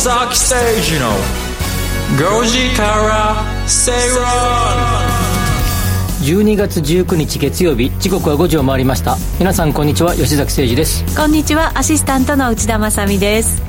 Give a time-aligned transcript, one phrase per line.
[0.00, 1.12] 吉崎誠二の
[2.40, 4.24] 5時から正論
[6.22, 9.18] 12月19日月曜日時刻は5時を回りました。
[9.38, 10.14] 皆さんこんにちは。
[10.14, 11.04] 吉崎誠二です。
[11.14, 11.78] こんにちは。
[11.78, 13.62] アシスタントの内田まさみです。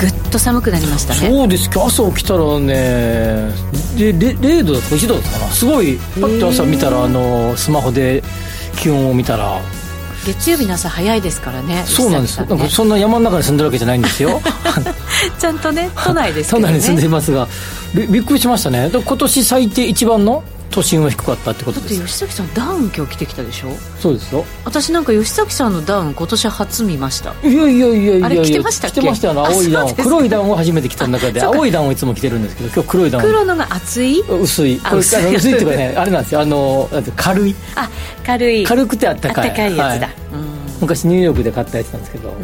[0.00, 1.28] ぐっと寒くなりましたね。
[1.28, 1.68] そうです。
[1.68, 3.52] 朝起きたらね
[3.98, 5.52] で 0, 0度だとか1度だったかな。
[5.52, 8.22] すごいパッと朝見たらあのスマホで
[8.74, 9.60] 気温を見たら
[10.28, 14.40] 月曜日の朝早いですからねそうなんですよ、ね、なんかそんな山の中に住んでるわけじゃないんですよ。
[15.38, 17.48] ちゃんとね都内ですけど、ね、 都内に住んでいますが。
[17.94, 18.90] びびっくりしましたね。
[18.92, 21.94] 今年最低一番の都心は低かったってことです。
[21.94, 23.70] だって吉崎さんダウン今日着てきたでしょ？
[24.00, 24.44] そうですよ。
[24.64, 27.34] 私なんか吉崎さんのダウン今年初見ました。
[27.42, 29.00] いやいやいやいやあれ着てましたっけ？
[29.00, 29.46] 着てましたよ。
[29.46, 33.24] 青いダウン黒いダウンを初めて着た中で青いダウンをいつも着てるんですけど今日黒いダウン。
[33.24, 34.20] 黒のが厚い？
[34.20, 34.78] 薄い。
[34.78, 36.40] これ薄い薄いっていうかね あれなんですよ。
[36.40, 37.54] あの軽い。
[37.74, 37.88] あ
[38.26, 38.64] 軽い。
[38.64, 39.48] 軽くてあったかい。
[39.48, 40.16] あったかいやつだ、はい、
[40.80, 42.36] 昔ニューヨークで買ったやつなんですけど。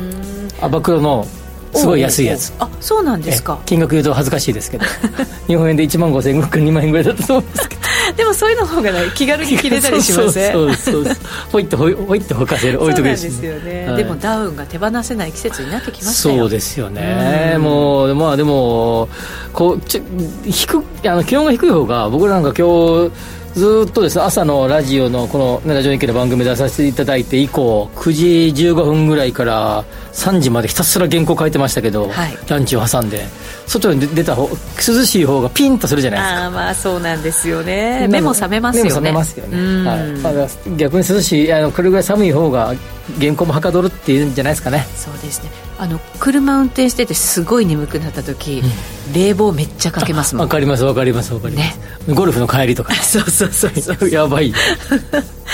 [0.63, 1.27] アバクロの
[1.75, 2.53] すごい安いやつ。
[2.59, 3.59] あそうなんですか。
[3.67, 4.85] 金額言うと恥ずかしいですけど。
[5.47, 7.83] 日本円で1万5000円か2万円ぐらいだったと思うんですけど。
[8.17, 11.17] でもそういうの方が、ね、気軽に着れたりしませんそうそうそうそう。
[11.53, 16.39] ほいってほいほいってほかせる置いとくですよね、はい、でもダウンが手放せない季節になってきましたよ。
[16.39, 17.57] そうですよね。
[17.59, 19.09] もうまあでも
[19.53, 20.03] こうち
[20.45, 23.11] 低あの気温が低い方が僕らなんか今日
[23.55, 28.27] ずっとですね朝のラジオのこの、ね、ラジオ日記の番組出させていただいて以降9時
[28.67, 33.27] 15分ぐらいから3時までひたすら原稿書いてましたけど、はい、ランチを挟んで
[33.67, 36.45] 外に出た方涼しい方がピンとするじゃないですか。
[36.47, 38.07] あまあそうなんですよね。
[38.09, 38.91] 目も覚めますよね。
[38.91, 40.13] 目も覚めますよね、はい。
[40.37, 42.75] まあ、逆に涼しいあのこれぐらい寒い方が
[43.21, 44.87] 原稿もはかどるっていうんじゃないですかね。
[44.97, 45.51] そうですね。
[45.79, 48.63] あの車運転しててすごい眠くなった時、
[49.09, 50.45] うん、冷房めっちゃかけますもん。
[50.45, 51.79] わかりますわかりますわかります、
[52.09, 52.95] ね、ゴルフの帰りとか。
[53.03, 54.11] そうそうそうそう。
[54.15, 54.53] やばい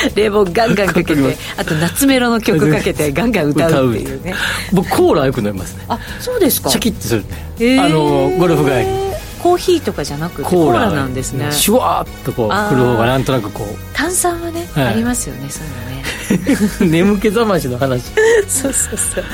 [0.15, 4.35] 冷房ガンガンかけてあと夏メロの曲かけて ガンガン歌うっていうね。
[4.73, 5.85] 僕コーラよく飲みますね。
[5.89, 6.71] あそうですか。
[6.71, 7.27] シャキッとするね、
[7.59, 8.87] えー、あのゴルフ帰り
[9.43, 11.51] コーヒーとかじゃなくてコーラなんですね。
[11.51, 13.77] シュワーッとこう来る方がなんとなくこう。
[13.95, 16.99] 炭酸はね、はい、ありますよねそういうのね。
[16.99, 18.05] 眠気覚ましの話。
[18.49, 19.25] そうそうそう、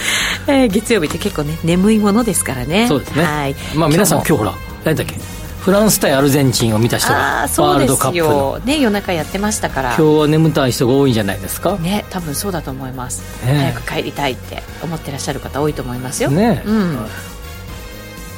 [0.47, 2.87] えー、月曜日って結構ね眠いものですからね。
[2.89, 3.25] そうですね。
[3.25, 3.57] はい。
[3.75, 4.55] まあ皆さん今日ほら
[4.85, 5.36] 何だっけ？
[5.67, 8.61] フランス対アルゼンチンを見た人がワールドカップの。
[8.61, 9.97] ね夜中やってましたから。
[9.99, 11.77] 今日は眠たい人が多いんじゃないですか？
[11.79, 16.31] ね多分そうだと思います、ね、早く帰りたいって思ってらっしゃる方多いと思いますよ。
[16.31, 16.63] ね。
[16.65, 16.99] うん。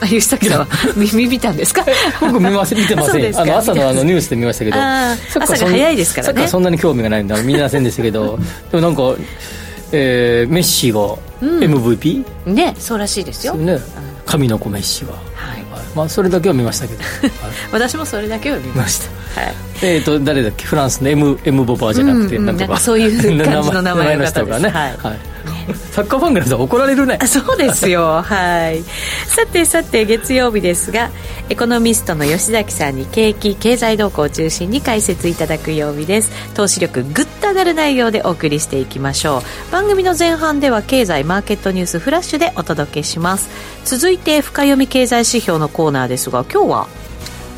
[0.08, 1.84] 吉崎さんは 見見たんですか？
[2.22, 3.38] 僕見ます見てません。
[3.38, 4.76] あの朝のあのニュースで見ましたけど。
[4.80, 6.48] 朝が早いですからね。
[6.48, 8.38] そんなに興味がないんだ見ませんでしたけど。
[8.72, 9.02] でもなんか、
[9.92, 11.00] えー、メッシが
[11.42, 13.78] MVP、うん、ねそうらしいですよ、ね、
[14.24, 15.12] 神の子メッシが
[15.94, 17.00] まあ、それだけは見ましたけど。
[17.72, 18.98] 私もそれだけは見まし
[19.34, 20.64] た、はい、えっ、ー、と誰だっけ？
[20.64, 22.76] フランスの M, M ボバーじゃなくて、うん、なんとか。
[22.78, 25.37] そういう 感じの名前の方がね、はい、はい
[25.92, 27.18] サッカーファンから怒られるね。
[27.26, 28.22] そうですよ。
[28.22, 28.82] はい。
[29.26, 31.10] さてさて月曜日ですが
[31.48, 36.30] エコノミストの吉崎さんに景気経済動向を中心に解説いただく曜日です。
[36.54, 39.72] 投資力ぐっと上がる内容でお送りしていきましょう。
[39.72, 43.48] 番組の前半では経済マーケットニュースフラッシュでお届けします。
[43.84, 46.86] 続いて深読み経済指標のコーナーですが今日は？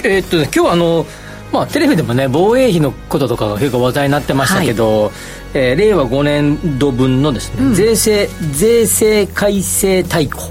[0.03, 1.07] えー、っと今日はあの
[1.53, 5.13] まあ、テレビでもね防衛費のこととかが結構話題になってましたけど、はい、
[5.55, 10.49] えー、令和5年度分のですね、うん、税制税制改正大綱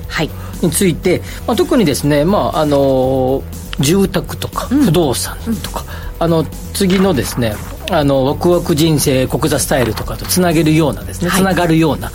[0.62, 3.44] について、はい、まあ、特にですね、まああの
[3.80, 5.86] 住宅とか不動産とか、
[6.18, 6.44] うん、あの
[6.74, 7.56] 次のですね
[7.90, 12.12] あのワクワク人生国座スタイルとかとつなげるようなですね、つながるような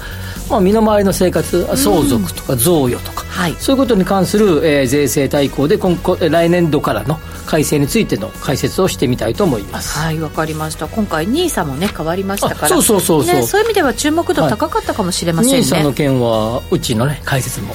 [0.50, 5.99] まあ、身の回りの生活相続とか贈与とか、はい、そういうことに関する、えー、税制大綱で今
[6.31, 9.99] 来年度からの改正についての解説をしてみたいと思います。
[9.99, 10.87] はいわかりました。
[10.88, 12.69] 今回 NISA もね変わりましたから。
[12.69, 17.74] そうそうそうそう、ね、そういう意味では注目度高かったかもしれませんね、はい、NISA の件はうちのね解説も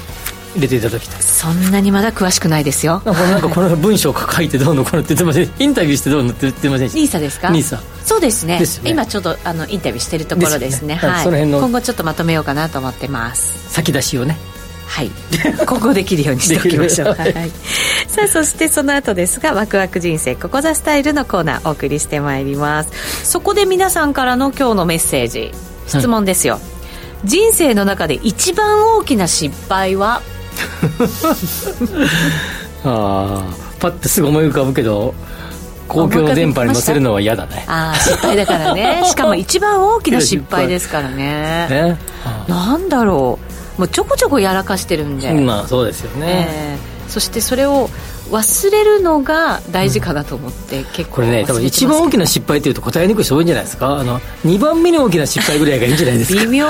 [0.59, 1.21] 入れていただきたい。
[1.21, 3.01] そんなにまだ詳しくないですよ。
[3.05, 5.51] なんかこの文章書いてどうのこうのって言ってません。
[5.57, 6.89] インタビューしてどうのって言ってません。
[6.89, 7.49] ニーサですか？
[7.49, 7.81] ニーサ。
[8.03, 13.71] そうですね、ね、今ちょっとあのインタビューしてるところですね、ね、はい、その辺の今後ちょっとまとめようかなと思ってます。
[13.71, 14.37] 先出しをね。
[14.87, 15.11] はい。
[15.67, 17.51] 今後できるようにしておきましょう、はい、
[18.07, 23.29] さあそしてその後ですがワクワク人生ここザスタイルのコーナーお送りしてまいります。
[23.29, 25.51] そこで皆さんからの今日のメッセージ
[25.85, 26.59] 質問ですよ、は
[27.23, 30.23] い、人生の中で一番大きな失敗は？
[32.83, 35.13] ああパッてすぐ思い浮かぶけど
[35.87, 37.65] 公共の電波に乗せるのは嫌だね。
[37.67, 39.01] ああ失敗だからね。
[39.09, 41.67] しかも一番大きな失敗ですからね。
[41.67, 41.97] ね。
[42.47, 43.39] なんだろ
[43.77, 43.81] う。
[43.81, 45.31] もうちょこちょこやらかしてるんで。
[45.31, 47.89] まあそうですよね、えー、そしてそれを
[48.29, 56.67] 忘れるのが大事かなと思って、うん、結構これね多分一番大きな失敗というと答えにくい人多いんじゃないですかあの2番目に大きな失敗ぐらいがいいんじゃないですか微妙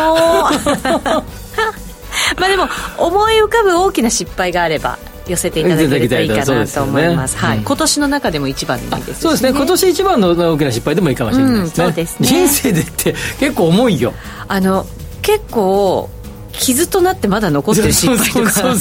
[2.40, 2.68] まあでも
[2.98, 9.50] 思い浮かぶ大きな失敗があれば寄せていただけるといいかなと思います、ね、はい、うん、今年の中でも一番でいいです、ね、そうですね。
[9.50, 10.96] 今年一番の大きな失敗。
[10.96, 12.28] でもいいかもしれないですね,、うん、そうですね。
[12.28, 14.14] 人生でって結構重いよ。
[14.48, 14.86] あの
[15.22, 16.10] 結構
[16.60, 18.80] 傷となってまだ残ってる失敗とかあり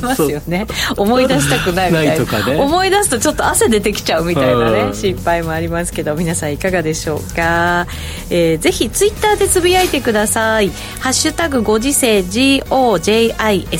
[0.00, 0.66] ますよね
[0.96, 7.86] 思い出したくないみたいな、ね、思い出すとちょっと汗出てきちゃうみたいなね失敗もありますけど皆さんいかがでしょうか、
[8.30, 10.70] えー、ぜひツイッターでつぶやいてください
[11.00, 13.74] 「ハッシュタグご時世 GOJISEI」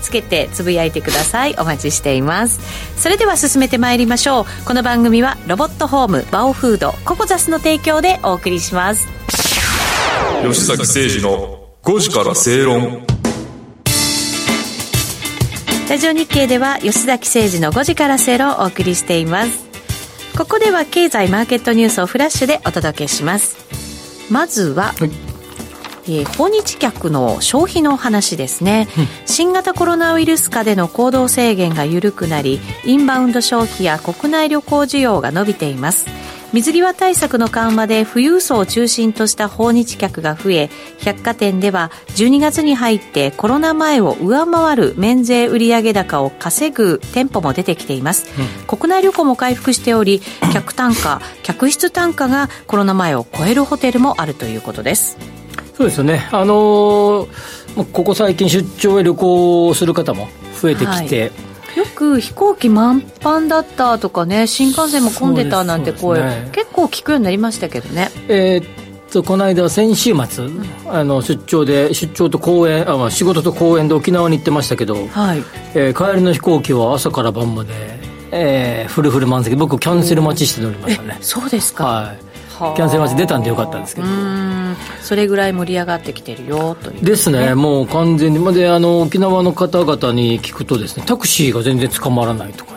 [0.00, 2.60] つけてつぶやいてくださいお待ちしています
[2.96, 9.06] それでは進めてまいりましょうこの番組はロボットホームバオフードココザスの提供でお送りします
[10.42, 11.57] 吉崎誠二の
[11.88, 13.02] 5時から正論。
[15.88, 19.66] ラジオ日経では吉崎誠二の5時から正論をお送りしています。
[20.36, 23.56] ここでは経済マーケットニュースをフラッシュでお届けします。
[24.30, 25.10] まずは、はい。
[26.10, 36.06] えー、訪日客の消費の話ですね、うん、新型コロナウイルス下での行動制限が緩くなりインバウンド消費や国内旅行需要が伸びています
[36.52, 50.20] 水際対策の緩和で富裕層を中心とした訪日客が増え百貨店では12月に入ってコロナ前を上回る免税売上高を稼ぐ店舗も出てきています、うん、国内旅行も回復しており
[50.52, 55.18] 客単価客室単価がコロナ前を超えるホテルもあるということです。
[55.74, 56.28] そうですよね。
[56.32, 57.28] あのー、
[57.92, 60.28] ここ最近出張へ旅行する方も
[60.60, 61.47] 増えてきて、はい
[61.78, 68.10] よく飛行機満帆だったとかね新幹線も混んでたなんて声、ね、結構聞くようになりましたけどね。
[68.28, 75.38] えー、っとこの間先週末、うん、あの出張で出張と公演あ、まあ、仕事と公演で沖縄に行ってましたけど、はい。
[75.74, 77.72] えー、帰りの飛行機は朝から晩まで、
[78.32, 79.54] えー、フルフル満席。
[79.54, 81.16] 僕キャンセル待ちして乗りましたね。
[81.20, 81.84] そうですか。
[81.84, 82.27] はい
[82.58, 84.08] キャンセル待ち出たんでよかったんですけど。
[85.02, 88.38] それぐらい盛り上がってきてるよという、ね、ですねもう完全に。
[88.54, 92.74] であの沖縄の方々に聞くとですねタクシーが全然捕まらないとか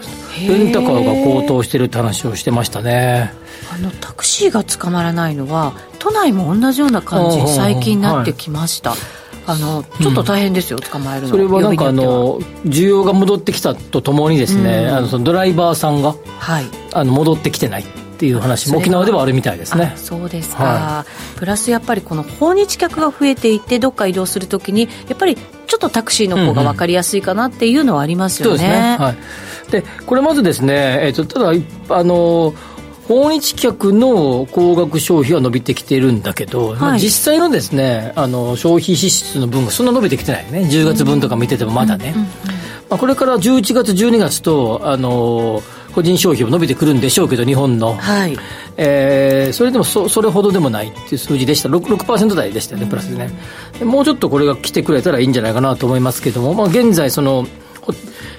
[0.48, 3.33] レンタカーが高騰してるって話をしてましたね。
[3.74, 9.00] あのタクシーが捕まらないのは都内も同じような感じに最近なってきました、はい。
[9.48, 11.30] あのちょっと大変ですよ、うん、捕まえるの。
[11.30, 17.86] それはなんかあの需要が戻ってきたとともにですね、うん、あのそのドライバーさんが、はい、あの戻ってきてない
[18.21, 19.94] っていう話も沖縄ではあるみたいですね。
[19.95, 29.18] そうですか、はい、プラスやっぱりこの訪日客が増えていてどっか移動するときにやっぱりちょっとタクシーの方が分かりやすいかなっていうのはありますよね、うんうん、そうで
[29.63, 31.51] すね、はい、でこれまずですね、えーと、ただ
[31.97, 32.53] あの
[33.07, 40.62] 訪日客の高額消費は伸びてきてるんだけど、はい、まあ、実際のですねあの消費支出の分がそんな伸びてきてないね。
[40.62, 42.13] 10月分とか見ててもまだね、
[42.88, 48.38] まあ、これから11月12月とあの個人消費も伸びてくるんでしょうけど日本の、はい。
[48.77, 51.69] えー、それでもそそれほどでもないっていう数字でした。
[51.69, 53.31] 6%, 6台でしたよねプラスでね、
[53.81, 57.45] うん、もうちょっとこれが来てくれたらいいんじゃないかなと思いますけども、まあ、現在その、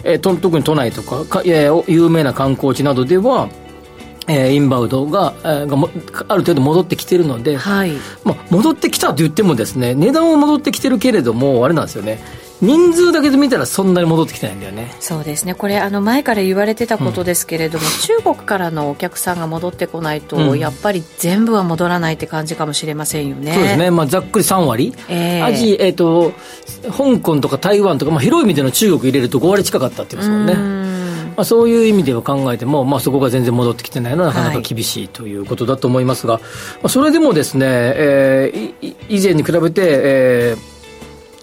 [0.04, 3.48] えー、特に都内とかか、えー、有名な観光地などでは
[4.28, 5.90] えー、インバウンドが,、えー、がも
[6.28, 7.92] ある程度戻ってきてるので、はい。
[8.24, 12.20] まあ、戻ってきたと言ってもですね値段は戻ってきてるけれどもあれなんですよね
[12.62, 14.94] 人数だけで見たらそんなに戻ってきてないんだよね。
[15.00, 15.54] そうですね。
[15.54, 17.90] これあの前から言われてたことですけれども、うん、
[18.22, 23.52] 中国からのお客さんが戻ってこないと、うん、やっぱり全部は戻らないって感じかもしれませんよね。
[23.52, 26.32] そうですね、まあ、ざっくり3割、えー、アジ、えーと、
[26.96, 30.92] 香港とか台湾とか、まあ、広い意味での中国入れると5割近かったって言いますもんね。
[31.34, 36.48] まあ、そういう意味では考えても、まあ、そこが全然戻ってきてないのはなかなか厳しいということだと思いますが、はい、ま
[36.84, 40.71] あ、それでもですね、えー、以前に比べて、えー、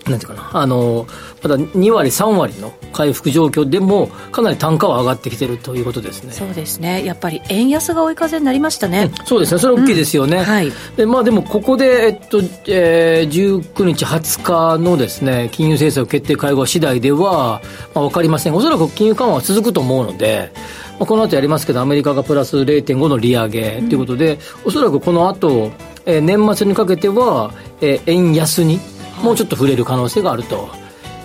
[0.09, 0.49] なんていうかな。
[0.53, 1.07] あの
[1.41, 6.33] まだ2割、3割の回復状況でも、かなり単価は上がってきてるということですね。
[6.33, 10.71] そうですね、やっぱり円安が追い風になりましたね、うん、そうですね、それは大きいですよね、うん、はい。
[10.97, 17.61] でまあ、でもここで、えっとえー、19日、20日のですね金融政策決定会合次第では、
[17.93, 20.51] まあ、分かりません、おそらく金融緩和は続くと思うので、
[20.99, 25.71] まあ、この後やりますけど、アメリカがプラス0.5の利上げということで、うん、おそらくこの後、
[26.05, 28.79] えー、年末にかけては、えー、円安に
[29.21, 30.69] もうちょっと触れる可能性があると。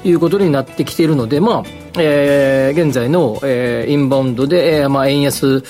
[0.07, 1.63] いうことになってきているので、まあ
[1.99, 5.63] えー、現在の、えー、インバウンドで、えーまあ、円安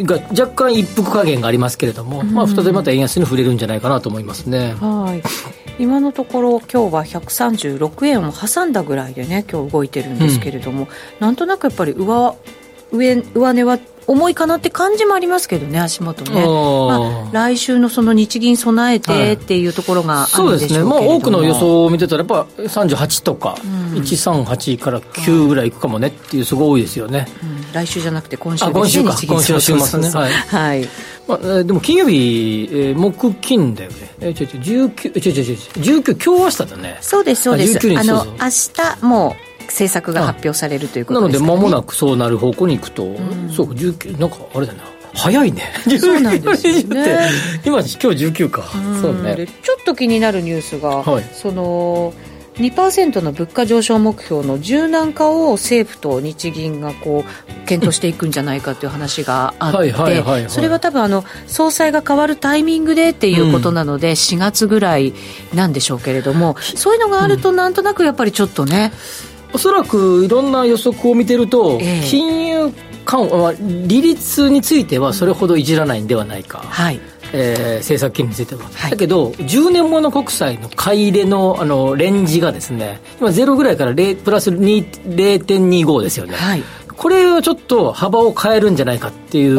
[0.00, 4.74] が若干一服加減がありますけれども、うん、まあ、再びまた円安に触れるんじゃないかなと思いますね。
[4.74, 5.22] はい
[5.80, 10.88] 今のところ今日は136円を挟んだぐらいでね今日動いてるんですけれども、うん、
[11.20, 12.36] なんとなくやっぱり上
[12.90, 13.78] 上上値は
[14.08, 16.40] 重いかなって感じもありますけどね、足元ね。
[16.40, 30.08] まあ、来週のその日銀備えてっていうところがあるんでしょうけれども、はい、そうですね、まあ、多くの予想を見てたら、やっぱ38とか、うん、138から9ぐらいいくかもねっていう、すごい多いですよね、うん、来週じゃなくて、今週ですね、今週の週末ね。
[30.08, 30.88] はい、はい。
[31.28, 33.96] まあ、でも金曜日、えー、木金だよね。
[34.20, 36.98] えー、違う違う、19、違う違う違う、19、今日明日だね。
[37.02, 37.78] そうです、そうです。
[37.98, 44.84] あの、明日、もう、政策が発表されるということですか、ね、なので、まもなくそうなる方向にいくと、うん、そうか、19、なんかあれだな。
[45.14, 45.62] 早いね。
[45.98, 47.28] そうなんですね。
[47.64, 48.62] 今、今日19か。
[48.62, 49.48] うそうね。
[49.62, 52.12] ちょっと気になるニュースが、はい、その、
[52.58, 65.14] 2%の物価上昇目標の柔軟化を政府と日銀がこう検討していくんじゃないかという話があってそれは多分あの総裁が変わるタイミングでっていうことなので、4月ぐらい
[65.54, 68.92] なんでしょうけれどもそういうのがあるとなんとなくやっぱりちょっとね、
[69.52, 72.72] おそらくいろんな予測を見てると、えー、金融
[73.04, 77.00] 緩和利率についてはそれほどいじらないんではないか、はい。
[77.32, 86.62] えー、政策金利については、はい、だけど10年もの国債の買い入れのあのレンジがですね今ゼロぐらいから0プラス0.25ですよね、はい、
[86.96, 89.58] これをちょっと幅を変えるんじゃないかっていう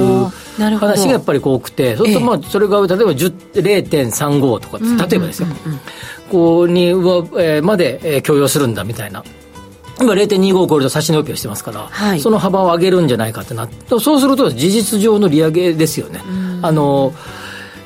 [0.58, 5.48] 話がやっぱり多くてそうするとまあそれが例えば0.35とか例えばですよ、
[6.30, 9.24] こうに、えー、まで許容するんだみたいな
[10.02, 16.22] 今0.25を超えると差し値オペをしてますから、はい、その幅を上げるんじゃないかってなそうすると事実上の利上げですよね。
[16.62, 17.14] あの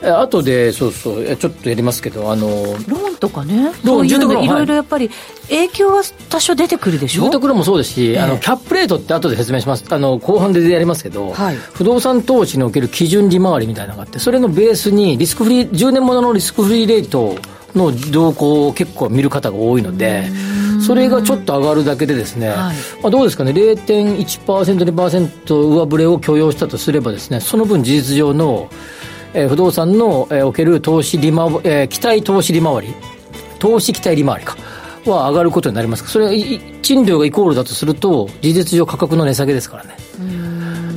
[0.06, 4.48] あとで、そうそう、ちょっとやりますけど、あのローンとかね、ローン、住宅ローン、い。
[4.50, 5.10] ろいろやっぱり、
[5.48, 7.24] 影響は多少出てくるでしょ？
[7.24, 17.38] 住宅ローンもそうですし、えー、あのキャップレートって後で説明します、あの後半でやりますけど、はい、不動産投資における基準利回りみたいなのがあって、それのベースに、リスクフリー、10年もののリスクフリーレート
[17.74, 20.26] の動向を結構見る方が多いので。
[20.86, 28.70] それがちょっと上がるだけでですね、はい、まあ、どうですかね、0.1%、2%上振れを許容したとすればですね、その分事実上の、
[29.34, 32.94] えー、不動産の、えー、おける投資利回、えー、期待投資利回り、
[33.60, 34.58] 投資期待利回りか。
[35.06, 36.32] は上がることになりますそれは
[36.82, 39.98] 賃料がイコールだとすると事実上価格の値下げですからね。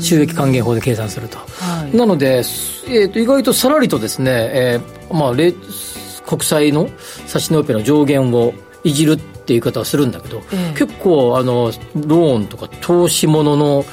[0.00, 6.88] 収益還元法で計算すると、はい、なので、えーと、意外とさらりとですね、えーまあ、国債の
[7.26, 8.52] 指し値オペの上限を
[8.86, 13.84] いじるっていう言い方はするんだけど、え結構あのローンとか投資物の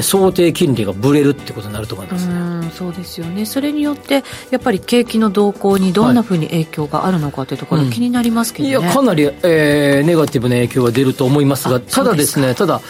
[0.00, 2.26] 想定金利がぶれるってことになると思います。
[2.26, 8.74] ねそうですよね、それによって、やっぱり景気の動向にどんなふうに影響があるのかというところ、気になりますけど、ね。
[8.76, 12.80] うん、いや、かなり、えー、ネガティブな影響が出ると思いますが、ただですね、ただ、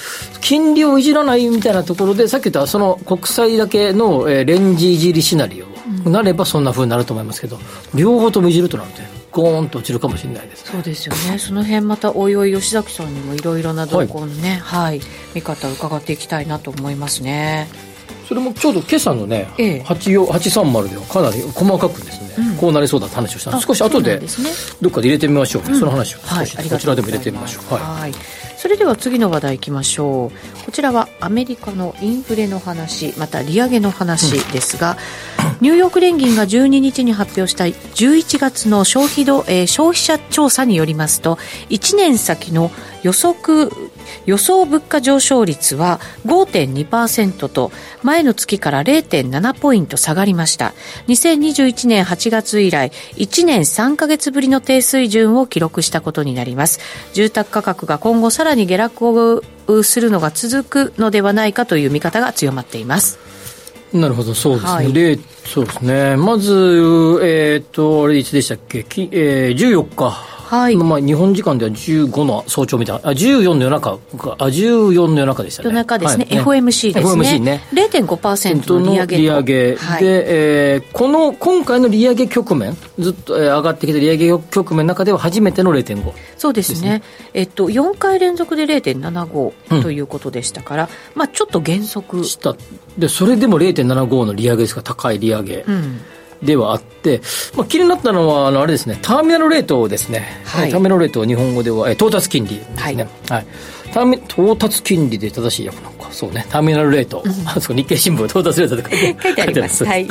[0.40, 7.58] 金利をいじらないみたいなところで、さっき言ったその国債だけの、えー、レンジいじりシナリオなれば、そんなふうになると思いますけど、
[7.94, 9.21] 両方ともいじるとなると。
[9.32, 11.38] ゴーンと落ちるかもしれないです、ね、そうですよね。
[11.38, 17.68] その辺またおいおい吉崎さんにもいろいろな動向のね、はい、はい、見方を伺っていきたいなと思いますね。
[18.28, 24.22] それもちょうど今朝のね、ええ、830ではかなり細かくですね、うん、こうなりそうだって話をした少し後で
[24.80, 27.74] どっかで入れてみましょう、うん、その話を少し、こちらでも入れてみましょう。
[27.74, 28.12] はい
[28.62, 30.64] それでは次の話題いきましょう。
[30.64, 34.96] こちらはアメリカのインフレの話また利上げの話ですが、
[35.60, 41.40] うん、ニューヨーク連銀が12日に発表した11月の消費度、えー、消費者調査によりますと
[41.70, 42.70] 1年先の
[43.02, 43.68] 予測
[44.26, 50.72] 予想物価上昇率は5.2%と前の月から0.7ポイント下がりました。
[51.08, 56.80] 2021年8月以来1年3か月ぶりの低水準を記録したことになります。
[57.12, 63.18] 住宅価格が今後さらに下落をするのが続くのではないかという見方が強まっています
[63.92, 64.72] なるほど、そうですね。
[64.72, 66.16] はい、そうですね。
[66.16, 70.31] まず、えっ、ー、と、あれいつでしたっけ、きえー、14日。
[70.52, 75.68] はい、まあ、日本時間では15の早朝みたいな、あ14の夜中あ、14の夜中でしたね。
[75.70, 77.22] 夜中ですね、はい、FOMC ですね。
[77.22, 77.62] FOMC ね。
[77.72, 87.02] 0.5%の利上げ利上げ、はい、で、えー、この、今回の利上げ局面、ずっと、えー、上がってきた利上げ局面の中では初めての0.5、そうですね。
[87.32, 92.24] えっと、4回連続で0.75ということでしたから、うん、まあ、ちょっと減速。
[92.24, 92.54] した。
[92.98, 95.64] で、それでも0.75の利上げですか、高い利上げ。
[95.66, 96.00] うん
[96.42, 97.20] ではあって、
[97.56, 103.02] まあ、気になったのは、あのあれですね、ターミナルレートですね、はい、ターミナルレートは日本語では、え到達金利ですね、はい、は
[103.40, 103.46] い、
[103.92, 107.32] ターミ到達金利で正しい訳なのか、そうね、ターミナルレート、うん、
[107.76, 109.84] 日経新聞、到達レートって 書いて書いてあります。
[109.84, 110.08] はい、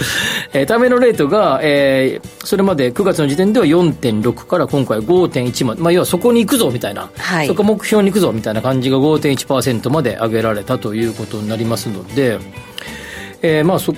[0.53, 12.39] えー、ターミナルレートが、えー、それまで9月の時点では4.6から今回5.1まで、まあ、要はそこに行くぞみたいな、はい、そこ目標に行くぞみたいな感じが5.1%まで上げられたということになりますので、
[13.41, 13.93] えー、まあそ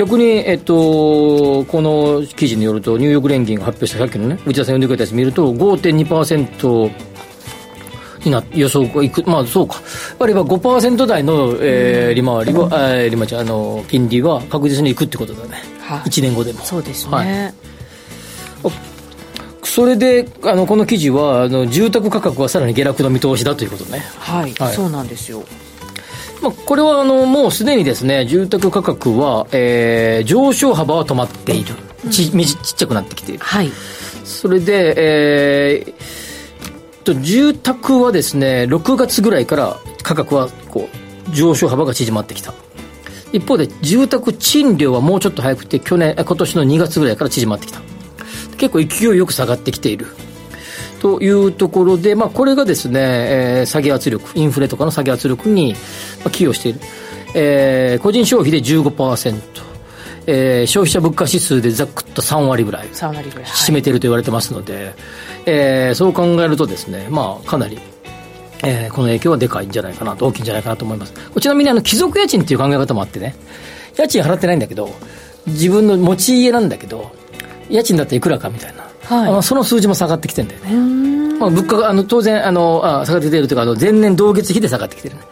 [0.00, 6.90] 逆に、えっと、この記事によると、ニューヨーク連銀が発表したさっきのね、内田さん呼んでくれたやつ見ると、5.2%、
[8.24, 9.76] にな予想がいく、まあそうか。
[10.18, 15.58] あれば5%台の、えー、利回りは、えー、利回りあの、金利は確実にいくってことだね。
[15.80, 16.60] はい、1年後でも。
[16.60, 17.12] そうですね。
[17.12, 17.54] はい
[19.62, 24.00] それであのこの記事はあの住宅価格はさらに下落の見通しだということね。
[24.18, 25.44] はい、はい、そうなんですよ。
[26.42, 31.74] まあ、これはあのもうすでにですね住宅価格は、えー、上昇幅は止まっている、
[32.10, 33.70] ちちっちゃくなってきている、はい、
[34.24, 40.88] それで、えー、と住宅はですね6月ぐらいから価格はこ
[41.28, 42.54] う上昇幅が縮まってきた。
[43.32, 47.80] 一方で住宅賃料はもうちょっと早くて去年今年の2月ぐらいから縮まってきた。
[48.56, 50.06] 結構勢いよく下がってきている
[51.00, 55.74] というところで、まあ、これがですね、えー、下げ圧力、インフレとかの下げ圧力に
[56.30, 56.80] 寄与している。
[57.34, 59.70] えー、個人消費で15%。
[60.26, 64.94] えー、消費者物価指数でざっくっと3割ぐらい3割ぐらい、占めていると言われてますので、
[65.46, 67.80] えー、そう考えるとですね、まあ、かなり、
[68.62, 71.14] えー、この影響はでかいんじゃないかなと、大きいんじゃないかなと思います。
[71.40, 73.34] ちなみにあの、貴族家賃っていう考え方もあってね、
[73.96, 74.90] 家賃払ってないんだけど、
[75.46, 77.10] 自分の持ち家なんだけど、
[77.70, 78.89] 家賃だっていくらかみたいな。
[79.10, 81.38] はい、その数字も下がってきてるんだよね。
[81.38, 85.22] まあ、物価があの当然あのあ下がってきてるというかあの前年同月比で下がってきてる、ね、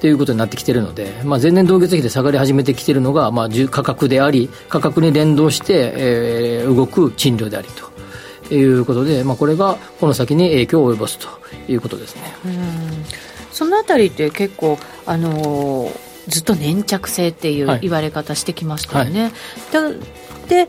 [0.00, 7.94] ということになってきてるので、まあ、前年同月比で下がり始めてきてるのが、まあ、価格であり価格に連動して、えー、動く賃料でありと。
[8.50, 11.28] いうことで、まあ、これがこの先に影響を及ぼすと
[11.66, 12.22] いうことですね。
[13.52, 19.32] そのあたりって結構あのーずっと粘着性っていう言われ方してきましたよね。
[19.72, 19.84] はい。
[19.84, 19.94] はい、
[20.48, 20.68] で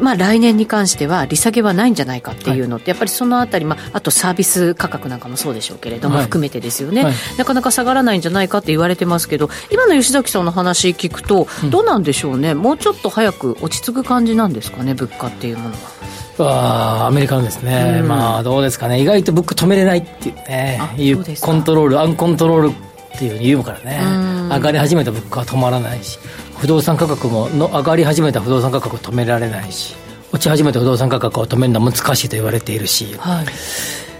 [0.00, 15.98] まあ、来年に関しては利下げはないんじゃないかっていうのって、やっぱりそのあたり、まあ、あとサービス価格なんかもそうでしょうけれども、含めてですよね、なかなか下がらないんじゃないかって言われてますけど、今の吉崎さんの話聞くと、どうなんでしょうね、もうちょっと早く落ち着く感じなんですかね、物価っていうものは。
[16.40, 24.00] あアメリカのですね、うん、まあどうですかね、意外と物価止めれないっていうね、いうコントロール、アンコントロールっていうふうに言うからね、
[24.48, 26.18] 上がり始めた物価は止まらないし。
[26.58, 29.94] 不動産価格もの上がり始めた不動産価格を止められないし
[30.32, 33.46] 落ち始めた不動産価格を止めるのは難しいと言われているし、はい、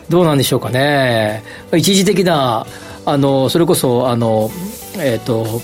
[0.08, 1.42] どうなんでしょうかね。
[1.76, 2.66] 一時的な
[3.04, 4.50] あのそれこそあの
[4.96, 5.60] えっ、ー、と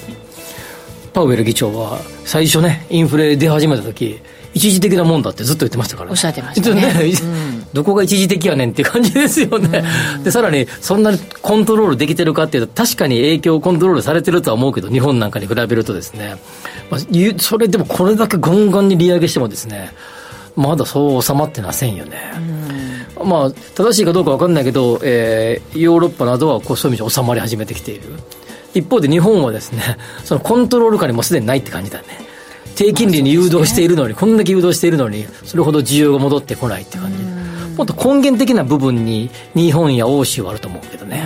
[1.15, 4.21] パウエル議長は最初ねインフレ出始めた時
[4.53, 7.13] 一時的なもんだってずっと言ってましたから、ね、おっしゃってましたね、ね。
[7.23, 9.85] うん、どこが一時的やねんっていう感じですよね、
[10.17, 16.37] うん、でさらにそんなにコントロールできてるかっていうと確かに影響コントロールされてるとは思うけど日本なんかに比べるとですね、
[16.89, 17.01] まあ、
[17.39, 19.91] それでもこれだけガンガンに利上げしてもですね
[20.55, 22.17] まだそう収まってませんよね、
[23.19, 28.03] うん、まあ正しいかどうか分かんないけど、えー、ヨーロッパなどはこうそういう意味で収まり始めてきている。
[28.73, 32.05] 一方で日本はですね そのコントロール下にもすでにないって感じだね。
[32.75, 37.19] 低金利に誘導しているのに、こんだけ誘導しているのに、それほど需要が戻ってこないって感じ。
[37.19, 37.34] で、
[37.77, 41.25] もっと根源的な部分に日本や欧州はあると思うけどね。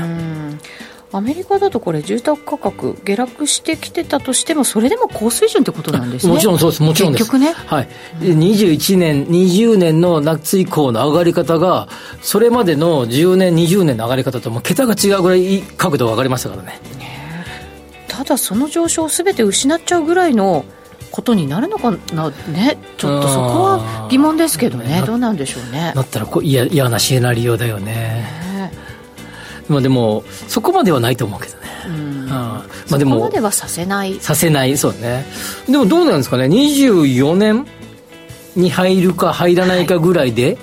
[1.11, 6.35] アメリカだとこれ住宅価格下落してきてたとしてもそれでも高水準ってことなんですね。
[6.35, 7.25] もちろんそうですもちろんです。
[7.25, 7.89] 結局ね、はい、
[8.21, 11.89] 21年20年の夏以降の上がり方が
[12.21, 16.79] それまでの10年20年の上がり方とも桁が違うぐらい角度が上がりましたからね。
[18.07, 20.67] ただその上昇を全て失っちゃうぐらいの
[21.19, 22.31] ことになるのかな？
[22.47, 25.03] ねちょっとそこは疑問ですけどね。
[25.05, 25.93] どうなんでしょうね。
[25.97, 28.25] だったらこ嫌嫌なシナリオだよね。
[28.55, 28.73] ね。
[29.69, 32.27] まあでもそこまではないと思うけどね、うん。
[32.29, 34.21] まあ、でもそこまではさせない。
[34.21, 34.79] させない。
[34.79, 35.27] そうね。
[35.69, 37.67] でもどうなんですかね？24年
[38.55, 40.59] に入るか入らないかぐらいで、はい、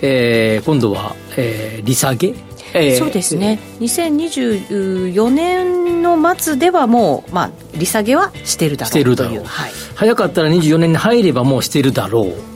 [0.00, 2.34] えー、今度は、えー、利下げ？
[2.74, 3.58] えー、そうですね。
[3.80, 12.50] 2024年の末ではもう、まあ、利下げはしてるだろうしてるだろう、はい、早かったら24年に入ればもうしてるだろう。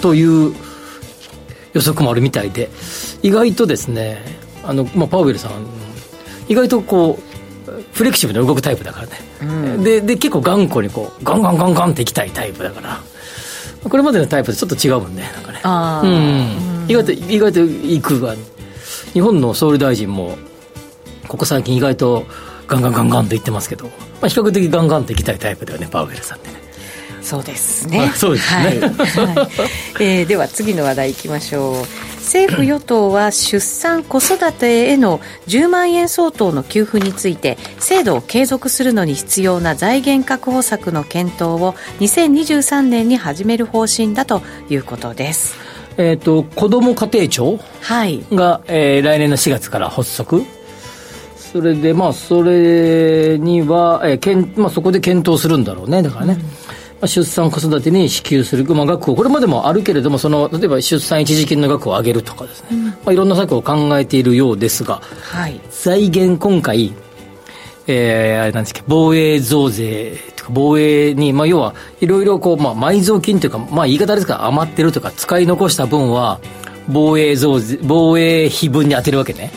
[0.00, 0.54] という
[1.72, 2.68] 予測もあるみたいで
[3.22, 4.18] 意外とですね
[4.62, 5.66] あの、まあ、パウエルさん
[6.46, 7.18] 意外とこ
[7.66, 13.00] うフレキシブルに動くタイプだからね、うん、でで結構頑固にこうガンガンガンガンっていきたいタイプだから。
[13.88, 15.60] これまでのタイプとちょっと違うもんねなんかね。
[16.08, 18.34] うん、意外と意外といくが
[19.14, 20.36] 日本の総理大臣も
[21.28, 22.26] ここ最近意外と
[22.66, 26.56] ガンガンガンガンと言ってますけど、まあ、比較的ガンガンといきたいタイプだよねパウエルさんってね。
[27.22, 28.12] そうですね。
[28.16, 28.80] そうですね、はい。
[28.80, 29.48] はい、
[30.00, 32.14] えー、では次の話題いきましょう。
[32.24, 45.63] 政府与党は出産子育てへの10万円相当の給付について制度を継続するのに必要な財源確保策の検討を2023年に始める方針だということです
[45.96, 48.24] えっ、ー、と、子ども家庭庁が、はい、
[48.68, 50.42] えー、来年の4月から発足。
[51.36, 56.02] それで、まあ、それには、えーけんまあ、そこで検討するんだろうね。
[56.02, 56.38] だからね。
[56.68, 56.74] うん
[57.06, 66.92] 出産子育てに支給する、まあ、額を、これまでもあるけれども、その、例えば出産一時金の額を上げるとかですね、うん、まあ、いろんな策を考えているようですが、はい、財源今回、
[67.86, 76.40] えー、あれなんですけど、防衛増税とか、防衛に、まあ、要は、いろいろこう、まあ、埋蔵金というか、まあ、言い方ですから余ってるとか、使い残した分は、
[76.88, 79.50] 防衛増税、防衛費分に充てるわけね。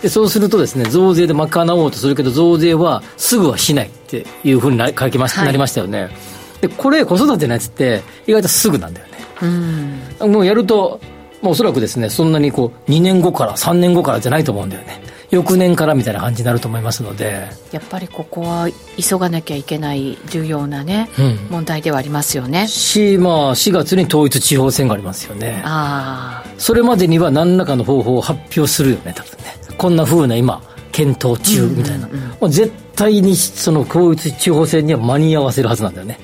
[0.00, 6.08] で、そうするとですね、増税で賄おうとするけど、増税はすぐはしないっていうふうにな書きまし、はい、なりましたよね。
[6.60, 9.12] で、これ、子育てのやつって、意外とすぐなんだよね。
[10.20, 10.32] うん。
[10.32, 11.00] もうやると、
[11.40, 15.00] まあ、おそらくですね、そんなにこう、2年後から、3年後からじゃないと思うんだよね。
[15.32, 17.48] 翌年からみたいな感じになると思いますので。
[17.72, 18.68] やっぱりここは
[18.98, 22.68] 急がなきゃいけない重要なね、うん、問題ではありますよね。
[22.68, 25.62] し、まあ、4月に統一地方選がありますよね。
[25.64, 26.50] ああ。
[26.58, 29.56] それまでには何らかの方法を発表するよね多分ね。
[29.78, 36.18] こんなふうな今検討中みたいな、うんうんうん、もう絶対にその統一地方選には間に合わせるはずなんだよね。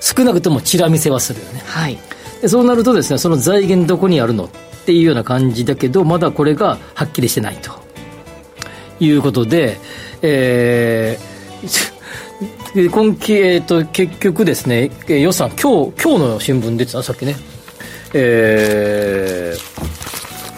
[0.00, 1.62] 少なくともチラ見せはするよね。
[1.66, 1.98] はい。
[2.40, 4.48] でそうなるとですねその財源どこにあるのっ
[4.86, 7.81] ていうような感じだけどまだこれがはっきりしてないと
[9.04, 9.78] いうことで、
[10.22, 17.36] えー、 今期、えーと、結局ですね、予算、今日今日の新聞出てたさっきね、
[18.14, 19.56] え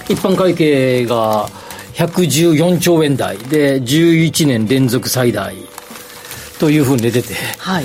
[0.06, 1.48] ー、一般会計が
[1.94, 5.54] 114兆円台で、11年連続最大
[6.58, 7.84] というふうに出てて、はい、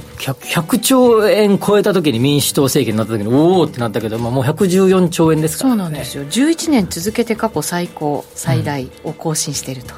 [0.00, 6.24] 100, 100, 兆円超えた時に民主党政権になった時におおってなったけど、まあ、もう114兆円ですから、ね、そうなんですよ。
[6.24, 9.94] 11年続けて過去最高最大を更新していると、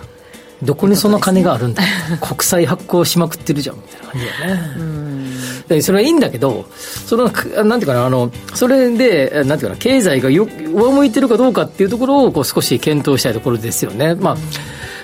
[0.60, 1.82] うん、どこにその金があるんだ、
[2.20, 4.74] 国債発行しまくってるじゃんみたいな感じだよね。
[4.76, 5.82] うん。
[5.82, 6.66] それはいいんだけど
[7.06, 14.16] そのなんていうかなあのそれでなんていうかな経済がよ上向いてるかどうかっていうところをこう少し検討したいところですよね。
[14.16, 14.40] まあ、うん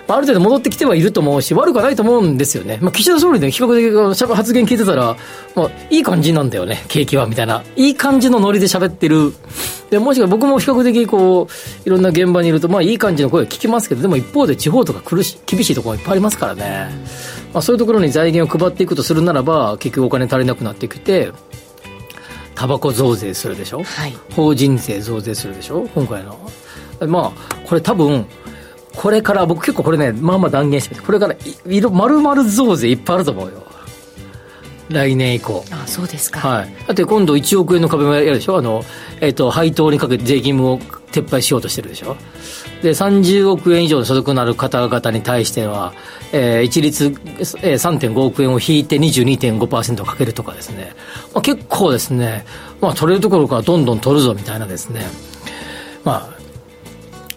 [0.08, 2.78] ある程度戻ってきてはいると思うし、悪くはないと思うんですよね。
[2.80, 5.16] まあ、岸田総理で比較的発言聞いてたら、
[5.54, 7.62] まあ、いい感じなんだよね、景気は、みたいな。
[7.74, 9.32] いい感じのノリで喋ってる。
[9.90, 16.88] で、もしか僕も比較的こう、いろんな現場にいると、まあ、いい感じの声聞きますけど、でも一方で地方とか苦し、厳しいところがいっぱいありますからね。
[17.52, 21.32] まあ、そういうところに財源を配っていくとするならば、結局お金足りなくなってきて、
[22.54, 25.86] タバコ増税するでしょ、はい、法人税増税するでしょ？
[25.94, 26.38] 今回の。
[27.06, 28.24] まあ、これ多分、
[28.96, 33.62] これから僕結構これね、まあまあ断言してこれからいろ、丸々増税いっぱいあると思うよ。
[34.88, 35.64] 来年以降。
[35.72, 36.40] あそうですか。
[36.40, 36.72] はい。
[36.86, 38.56] だって今度1億円の壁もやるでしょ？
[38.56, 38.84] あの、
[39.20, 40.78] えっ、ー、と、配当にかけて税金を
[41.10, 42.16] 撤廃しようとしてるでしょ？
[42.82, 45.92] で、30億円以上の所得のある方々に対しては、
[46.32, 47.12] えー、一律、えー、
[47.74, 50.92] 3.5億円を引いて22.5%かけるとかですね。
[51.34, 52.44] まあ、結構ですね、
[52.80, 55.04] まあ取れるところからどんどん取るぞみたいなですね。
[56.04, 56.35] まあ、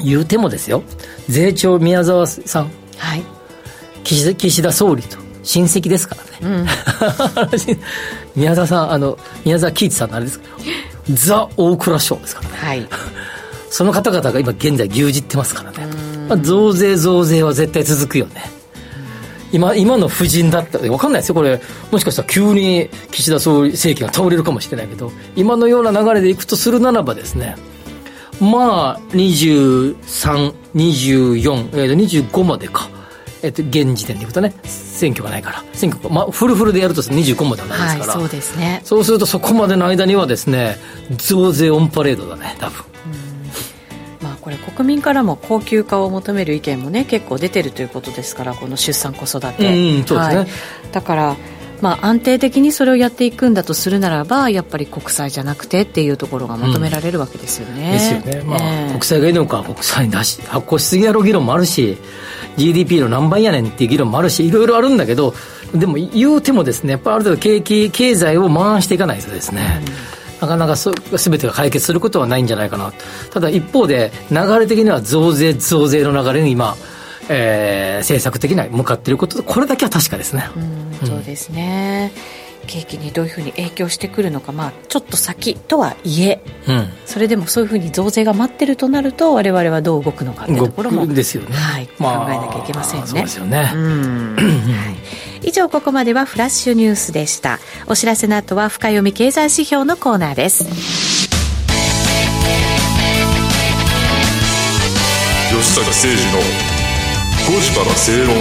[0.04, 0.84] 言うてもですよ。
[1.28, 3.24] 税調宮沢さん、はい、
[4.04, 5.30] 岸田岸田総理と。
[5.44, 6.68] 親戚ですからね、うん、
[8.36, 10.40] 宮沢さんあの宮沢喜一さんのあれです
[11.10, 12.88] ザ・大蔵省ですからね、はい、
[13.72, 15.78] その方々が今現在牛耳ってますからね、
[16.28, 18.52] まあ、増税増税は絶対続くよね。
[19.52, 21.36] 今今の夫人だったら分かんないですよ。
[21.36, 21.60] これ
[21.90, 27.56] もしかしたら急に岸田総理政権が倒れるかもしれないけど今のような流れでいくとするならばですね
[28.40, 32.90] まあ、23、24、えー、25までか。
[33.42, 35.64] えっ、と、現時点でいくとね、選挙がないから。
[35.74, 38.14] 選挙まあ、フルフルでやると25まではないですから。
[38.14, 38.82] はい、そうですね。
[38.84, 40.78] そうするとそこまでの間にはですね、
[41.12, 42.84] 増税オンパレードだね、多分。
[44.22, 50.48] まあ、これ国民からも高級化を求める意見もね結構出てるということですからこの出産子育て、うん、そうですね、はい、
[50.92, 51.38] だから
[51.82, 57.86] まあ、安定的にそれをやっていくんだとするならばやっぱり国債じゃなくてっていうところが求められるわけですよね。
[57.86, 61.98] うん、ですよね、まあ、えー、国債がいいのか国債出し発行しすぎやろ議論もあるし
[62.58, 65.34] GDP の何倍やねんっていう議論もあるしいろいろあるんだけど
[65.74, 69.82] でも言うてもですねやっぱりある程度景気経済を回していかないとですね、
[70.36, 70.92] うん、なかなかす
[71.30, 72.92] べてが解決することはないんじゃないかな。
[73.32, 76.76] ただ一方で流れ的には増税増税の流れに今
[77.30, 80.50] えー、政策的には向かっていることこれだけは確かですね。
[81.02, 82.12] うそうですね、
[82.68, 93.08] 景気にどういうふうに影響してくるのか、まあ、ちょっと先とはいえ、うん、それでもそういうふうに増税が待ってるとなると我々はどう動くのかというところもですよね、はいまあ、考えなきゃいけませんね。
[93.08, 94.96] そうですよね、は
[95.44, 97.60] い、以上ここまではフラッシュニュースでした。
[97.88, 100.66] お知らせの後は深読み経済指標のコーナーです。
[105.50, 106.14] 吉坂誠二
[106.74, 106.79] の
[107.50, 108.36] 5時から正論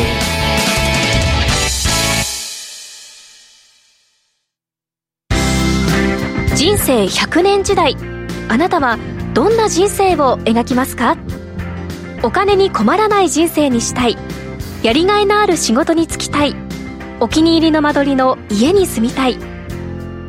[6.54, 7.96] 人生100年時代
[8.50, 8.98] あなたは
[9.32, 11.16] どんな人生を描きますか
[12.22, 14.18] お金に困らない人生にしたい。
[14.82, 16.54] やりがいのある仕事に就きたい。
[17.20, 19.38] お気に入りの間取りの家に住みたい。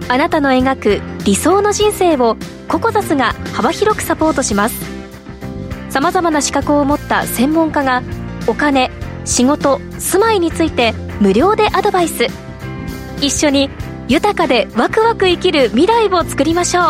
[0.08, 2.38] あなたの描く理想の人生を
[2.70, 4.86] ココザスが幅広くサポートします。
[5.90, 8.04] さまざまな資格を持った専門家が
[8.50, 8.90] お金
[9.26, 12.28] 仕事住まいについて無料でアドバイス
[13.22, 13.70] 一緒に
[14.08, 16.84] 豊かでワクワク生きる未来を作りましょう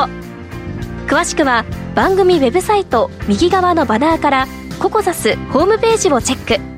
[1.08, 4.48] 詳しくは番組ウェブサイト右側のバナーから
[4.80, 6.70] ココザスホームページをチェック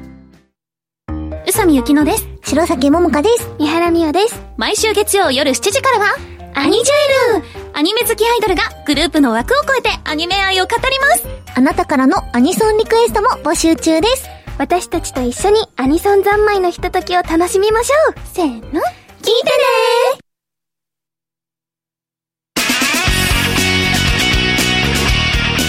[1.48, 2.30] 宇佐美ゆきのです。
[2.44, 3.50] 白崎桃香です。
[3.60, 4.41] 三原美代です。
[4.56, 6.15] 毎週月曜夜7時からは、
[6.54, 14.41] アニジュエルアニメ好きアイドルがグループの枠を超えてアニメ愛を語りますあなたからのアニソンリクエストも募集中です。
[14.62, 18.13] 私たちと一緒にアニソン三昧のひとときを楽しみましょう。
[18.32, 18.82] せーの、聞いてね。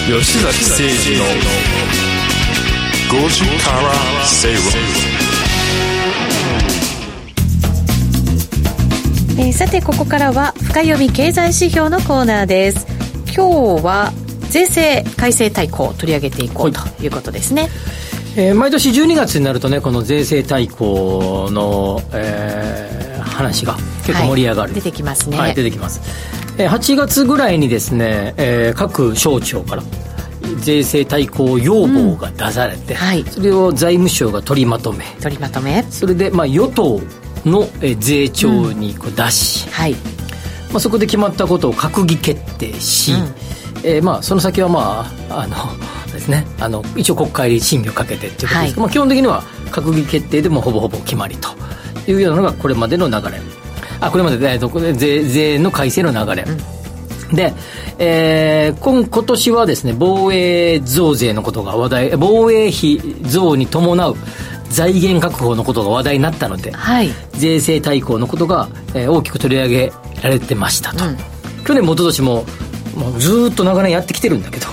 [0.05, 1.25] 吉崎誠二の
[3.25, 4.61] 5時から正論
[9.39, 12.85] えーさてここからは深読み経済指標のコーナーです。
[13.35, 14.13] 今日は
[14.51, 17.69] 税制改正大綱を取り上げていこうということですね、
[18.35, 20.79] えー毎年12月になるとねこの税制大綱
[21.51, 25.37] の、えー話が結構盛り上がる、はい出てきますね。
[25.39, 26.01] はい出てきます、
[26.59, 29.83] えー8月ぐらいにですね、えー各省庁から
[30.59, 33.23] 税制大綱要望が出されて、はい。
[33.23, 35.05] それを財務省が取りまとめ。
[35.21, 35.83] 取りまとめ。
[35.83, 36.99] それで、まあ、与党
[37.49, 39.93] の、えー税調にこう出し、はい。
[39.93, 43.13] まあ、そこで決まったことを閣議決定し、
[43.83, 45.55] えーまあ、その先はまああの
[46.13, 46.45] ですね。
[46.59, 48.73] あの一応国会に審議をかけてっていうことですけど、はい。
[48.77, 51.49] まあ、基本的には閣議決定でもほぼほぼ決まりと。
[52.05, 53.39] いうようなのがこれまでの流れ。
[54.01, 56.45] あこれまでねどこで税税の改正の流れ、
[57.31, 57.53] で、
[57.97, 64.15] えー今今年はですね防衛増税のことが話題防衛費増に伴う
[64.69, 67.09] 財源確保のことが話題になったので、はい。
[67.31, 71.17] 税制大綱のことが、えー大きく取り上げられてましたと、うん。
[71.63, 72.45] 去年も一昨年も
[72.97, 74.67] もうずーっと長年やってきてるんだけど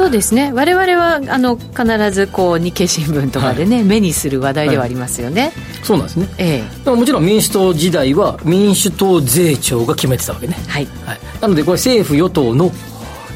[0.00, 0.50] そうですね。
[0.54, 6.26] 我々はあの必ずこう日経新聞とかでね、目にする話題ではありますよね、そうなんですね。
[6.38, 10.86] えでももちろん民主党時代は民主党税調が決めてたわけね、えはい。
[11.04, 12.72] はい、なのでこれ政府与党の、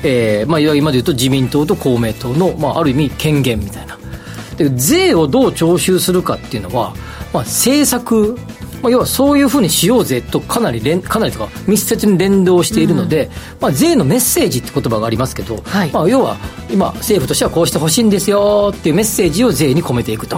[0.02, 3.98] えーまあ、いわゆる今で言うと自民党と公明党の、まあ、ある意味権限みたいな。
[4.56, 6.94] で税をどう徴収するかっていうのは、
[7.34, 8.38] まあ、政策、
[8.84, 16.36] まあ、要はそういうふうにしようぜとかなり連かなりとか密接に連動しているので、まあ、税のメッセージって言葉がありますけど、はいまあ、要は
[16.70, 20.36] 今政府としてはこうしてほしいんですよっていうメッセージを税に込めていくと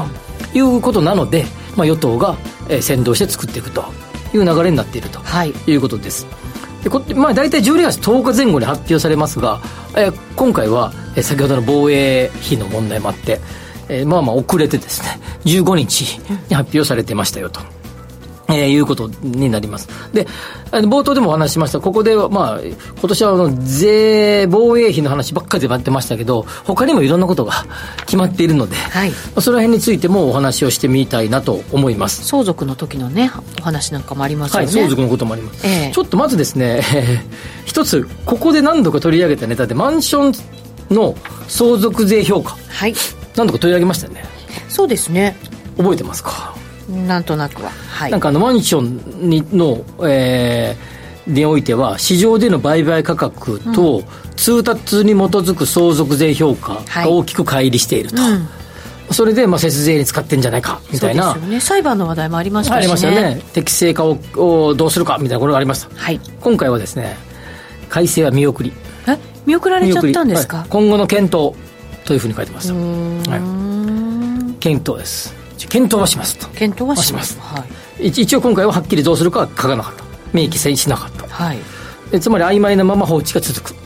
[0.55, 2.37] いうことなので、まあ、与党が、
[2.69, 3.85] えー先導して作っていくと
[4.33, 6.25] いう流れになっているとはいいうことです。
[6.85, 9.61] でこまあ、大体12月10日前後に発表されますが、
[9.97, 13.41] えー今回は、えー先ほどの防衛費の問題もあって、
[13.89, 17.76] えーまあまあ遅れてですね15日に発表されてましたよと。
[18.65, 19.89] えーいうことになります。
[20.13, 20.27] で、
[20.71, 27.67] 冒頭でもお話ししました、ここでは、まあ、今年はあの税、防衛費の話ばっかりで待ってましたけど、他にもいろんなことが
[28.01, 29.11] 決まっているので、はい。
[29.11, 32.25] まあその辺についてもお話をしてみたいなと思います。
[32.27, 35.93] 相続の時のねお話なんかもありますよね、はい、相続のこともあります、ええ。
[35.93, 37.21] ちょっとまずですね、え
[37.65, 40.31] ー一つここで何度か取り上げたネタでマンショ
[40.91, 41.15] ンの
[41.49, 42.57] 相続税評価。
[42.69, 42.95] はい。
[43.37, 44.25] 何度か取り上げましたよね。
[44.69, 45.37] そうですね。
[45.77, 46.55] 覚えてますか、
[46.89, 47.71] なんとなくは。
[47.71, 48.11] はい。
[48.11, 50.97] なんかあのマンションにの、えー
[51.27, 54.05] においては市場での売買価格と
[54.37, 58.49] 通達に基づく相続税評価が大きく乖離していると、うん。
[59.11, 61.33] それでまあ節税に使ってんじゃないかみたいな。
[61.33, 61.61] そうですよね。
[61.61, 62.79] 裁判の話題もありましたしね。
[62.79, 63.43] ありましたよね。
[63.53, 65.89] 適正化ををどうするかみたいなことがありました。
[65.97, 66.21] はい。
[66.41, 67.17] 今回はですね
[67.89, 68.73] 改正は見送り。
[69.09, 69.19] え？
[69.47, 70.69] 見送られちゃったんですか、はい。
[70.69, 71.57] 今後の検討
[72.05, 72.73] というふうに書いてます。
[72.73, 73.23] うーん。
[73.29, 74.55] はい。
[74.61, 76.47] 検討です検討はしますと。
[76.49, 77.35] 検討はします。
[77.35, 77.65] しは
[77.99, 78.09] い。
[78.09, 80.05] 一一応今回ははっきりどうするかは書かなかった。
[80.33, 81.27] 明記しなかった。
[81.29, 81.59] はい。
[82.11, 83.77] でつまり曖昧なまま放置が続く。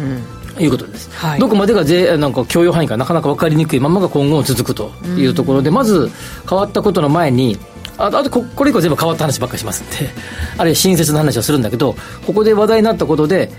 [0.00, 0.22] うん。
[0.54, 1.40] ということです、はい。
[1.40, 6.10] どこまでが税なんか許容範囲かなかなか分かりにくいままが今後も続くというところで、まず
[6.48, 7.58] 変わったことの前に
[7.96, 10.10] ああとここれ以降全部変わった話ばっかりしますんで
[10.56, 11.94] あるいは親切な話をするんだけど
[12.26, 13.50] ここで話題になったことで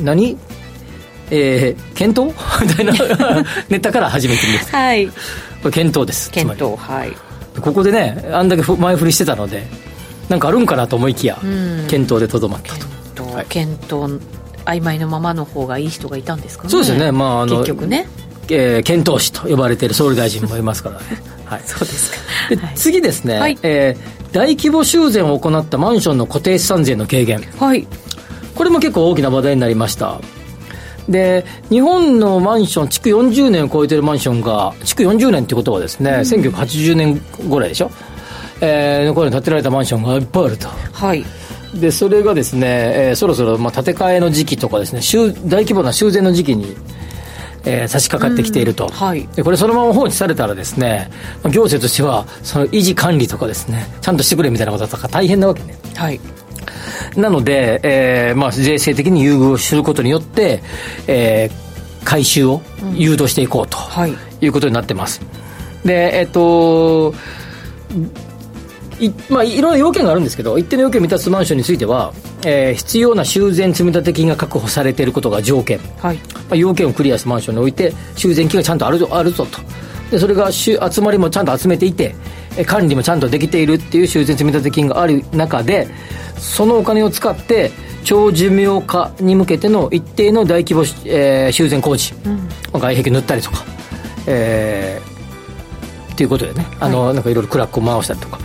[0.00, 0.36] 何？
[1.30, 2.34] えー、検討？
[2.60, 2.92] みたいな
[3.68, 4.74] ネタから始めてみます。
[4.74, 5.10] はい
[5.70, 6.30] 検討です。
[6.30, 7.10] 検討はい。
[7.10, 7.16] り
[7.60, 9.66] ここでねあんだけふ前振りしてたので
[10.28, 11.40] なんかあるんかなと思いきやん。
[11.88, 12.86] 検討でとどまったと。
[12.86, 13.46] 検討、はい。
[13.48, 14.22] 検討
[14.64, 16.70] 曖昧のままの方がいい人がいたんですかね。
[16.70, 17.12] そうですよね。
[17.12, 18.06] まああの結局ね。
[18.52, 20.98] えー検討士と呼ばれている総理大臣もいますから。
[20.98, 21.02] ね、
[21.44, 22.18] はい、そうですか。
[22.50, 22.74] ではい。
[22.74, 23.58] 次ですね、はい。
[23.62, 27.42] えー大規模修繕を行ったマンションの固定資産税の軽減。
[27.58, 27.84] はい。
[28.54, 30.20] これも結構大きな話題になりました
[31.10, 37.90] で日本のマンション築40年を超えてるマンションが築40年ってことはですね、1980年ぐらいでしょ？
[38.62, 40.68] えー、の頃に建てられたマンションがいっぱいあると。
[40.92, 41.24] はい。
[41.74, 42.66] でそれがですね、
[43.08, 46.76] えーそろそろまあ建て替えの時期とかですね修大規模な修繕の時期に、
[47.64, 49.26] えー差し掛かってきていると、はい。
[49.34, 51.10] でこれそのまま放置されたらですね
[51.42, 55.76] まあ行政としてはその維持管理とかですねちゃんとしてくれみたいなこととか大変なわけね。
[55.96, 56.20] はい
[57.16, 60.62] なので、えーまあ、税制的に優遇をすることによって、
[61.06, 61.70] えー
[62.04, 62.62] 回収を
[62.94, 64.14] 誘導していこうと、はい。
[64.40, 65.20] い、うことになってます。
[65.84, 67.14] でえっ、と
[69.00, 72.12] い,、まあ、いろんな要件があるんですけど一定の要件を満たすマンションについては、
[72.44, 76.16] えー必要な修繕積立金が確保されていることが条件、はい。
[76.16, 79.58] まあ、要件をクリアしたマンションにおいて修繕金がちゃんとあるぞあるぞと。
[80.10, 82.14] でそれが集まりもちゃんと集めていてえ
[82.66, 85.88] 管理もちゃんとできているっていう修繕積立金がある中で
[86.36, 87.70] そのお金を使って
[88.04, 92.30] 長寿命化に向けての一定の大規模し、えー修繕工事、ま
[92.74, 93.64] あ外壁塗ったりとか、
[94.26, 95.10] えー
[96.12, 96.66] っていうことでね。
[96.80, 98.38] あの、なんかいろいろクラックを回したりとか。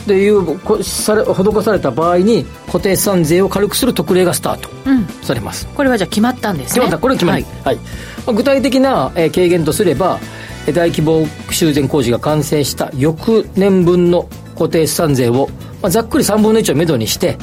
[0.00, 5.04] っていうこされ施された場合に固定資産税を軽くする特例がスタートうん。
[5.24, 6.74] されます、これはじゃあ決まったんですね。
[6.74, 6.98] 決まった。
[6.98, 7.64] これ決まり、はい。
[7.64, 7.76] はい。
[7.76, 7.82] ま
[8.28, 10.20] あ具体的な、えー軽減とすれば
[10.68, 15.48] えー大規模修繕工事が完成した翌年分の固定資産税を、
[15.82, 17.36] まあ、ざっくり3分の1をめどにして、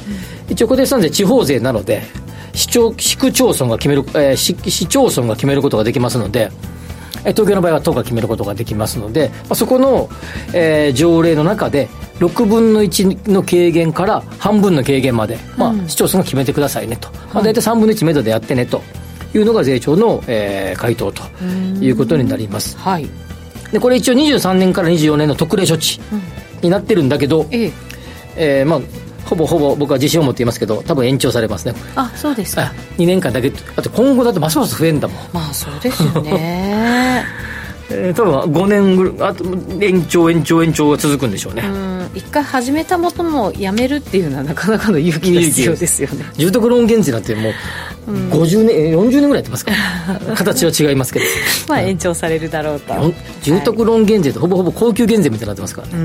[0.49, 2.03] 一応固定資産税地方税なので
[2.53, 6.51] 市町市区町村が決める、えー市市町村が決めることができますので
[7.25, 10.09] えー東京の場合は都が決めることができますので、まあ、そこの、
[10.53, 11.87] えー条例の中で
[12.19, 18.81] 6分の1の軽減から半分の軽減まで、まあ、市町村が決めてくださいねと、まあ、大体3分の1めどでやってねと
[19.33, 21.23] いうのが税調の、えー回答と
[21.81, 22.77] いうことになります。
[22.77, 23.07] はい
[23.73, 25.99] でこれ一応23年から24年の特例処置
[26.61, 27.71] になってるんだけど、ええ。
[28.35, 28.81] えーまあ
[29.25, 32.63] ほぼほぼ僕は自信を持っていますけど多分延長されますねあそうですか。
[32.63, 33.51] あ2年間だけ。
[33.75, 35.17] あと今後だってますます増えんだもん。
[35.33, 37.25] まあそうですよね。
[37.89, 39.43] えー多分5年ぐらいあと
[39.79, 46.25] 延長延長延長が続くんでしょうね、うん一回始めたものもやめるっていうのはなかなかの勇気が必要ですよね。
[46.37, 47.49] 住宅ローン減税なんても
[48.07, 49.71] う50年、えー40年ぐらいやってますか
[50.27, 50.35] ら。
[50.35, 51.25] 形は違いますけど。
[51.67, 52.93] まあ延長されるだろうと。
[53.41, 55.97] 住宅ローン減税ってほぼほぼ高級減税みたいになってますから。
[55.97, 56.03] ね、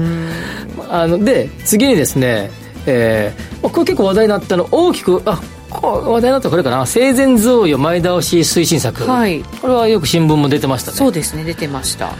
[0.88, 2.50] あので次にですね、
[2.86, 5.40] えーまあこれ結構話題になったの大きくあ
[5.70, 6.86] 話題になったのこれかな。
[6.86, 9.44] 生前贈与前倒し推進策、はい。
[9.60, 10.96] これはよく新聞も出てましたね。
[10.96, 12.14] そうですね出てました。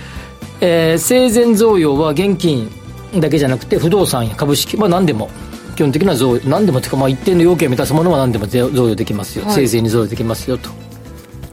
[0.60, 2.70] えー生前贈与は現金
[3.16, 5.30] だけじゃなくて不動産や株式まあ何でも
[5.76, 9.66] 基本的な贈与何でもというかまあ一定の要件を満たすものは何でも贈与できますよ、はい。
[9.66, 10.70] 生前に贈与できますよと、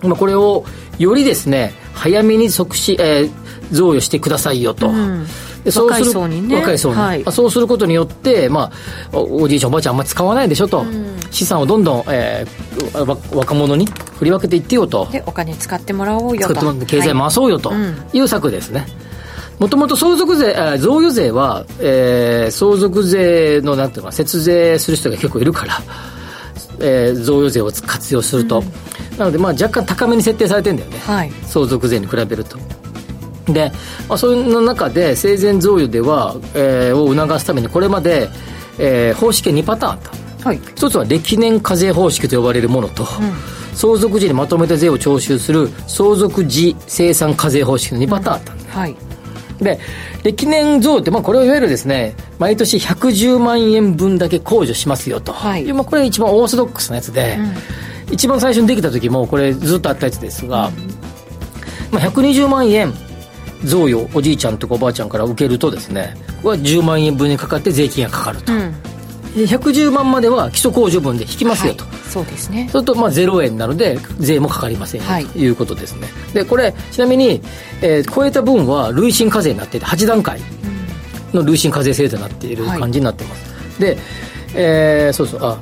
[0.02, 0.66] まあ、これを
[0.98, 5.26] よりですね早めに即死、えー贈与してくださいよと、ん。
[5.64, 6.56] でそうする若い層にね。
[6.58, 7.24] 若い層に、はい。
[7.24, 8.72] まあそうすることによって、ま
[9.12, 10.86] あ、おおじいちゃんおばあちゃんあんま使わないでしょと、
[11.32, 13.88] 資産をどんどん、えーわ若者に
[14.20, 15.08] 振り分けていってよと。
[15.12, 16.74] でお金使ってもらおうよと。
[16.86, 17.96] 経済回そうよとうん。
[18.14, 18.86] いう策ですね。
[19.60, 25.80] もともと相続税、あ贈与税は、えー相続税のなんていうのか節税する人が結構いるから、
[26.80, 28.64] えー贈与税を活用すると、
[29.18, 31.32] なのでまあ若干高めに設定されてんだよね、はい。
[31.44, 32.58] 相続税に比べると。
[33.48, 33.72] で、
[34.10, 38.28] まあ、そういう中で生前贈与では、えーを促すためにこれまで、
[38.78, 40.00] えー方式が2パターンあっ
[40.42, 40.50] た。
[40.50, 40.60] はい。
[40.76, 43.08] 一つは歴年課税方式と呼ばれるものと、
[43.74, 48.96] 相続時にまとめて税を徴収する相続時生産課税方式の2パターンあったんだ、はい
[49.60, 49.80] で
[50.24, 55.72] 歴年贈与って、まあ、これをいわゆるですね毎年110万円分だけ控除しますよと、はい。
[55.74, 57.38] まあ、これ一番オーソドックスなやつで、
[58.12, 60.72] 一番最初にできた時もこれずっとあったやつですが、
[61.92, 62.94] まあ、120万円
[63.64, 68.74] 贈与おじいちゃんとかおばあちゃんから受けるとですねこれは10万円分にかかって税金がかかると、うん。
[68.84, 68.85] で
[69.36, 72.70] 110万までは基礎控除分で引きますよと、そうですね。
[72.72, 75.26] それとまあ0円なので税もかかりませんよはい。
[75.26, 77.42] ということですね、でこれちなみに、
[77.82, 80.40] えー超えた分は累進課税になっていて8段階
[81.34, 82.80] の累進課税制度になっているはい。
[82.80, 83.98] 感じになってます、で、
[84.56, 85.58] えーそうそうあ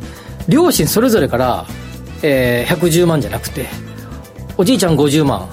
[0.47, 1.65] 両親それぞれから、
[2.21, 3.67] えー110万じゃなくて
[4.55, 5.47] おじいちゃん50万、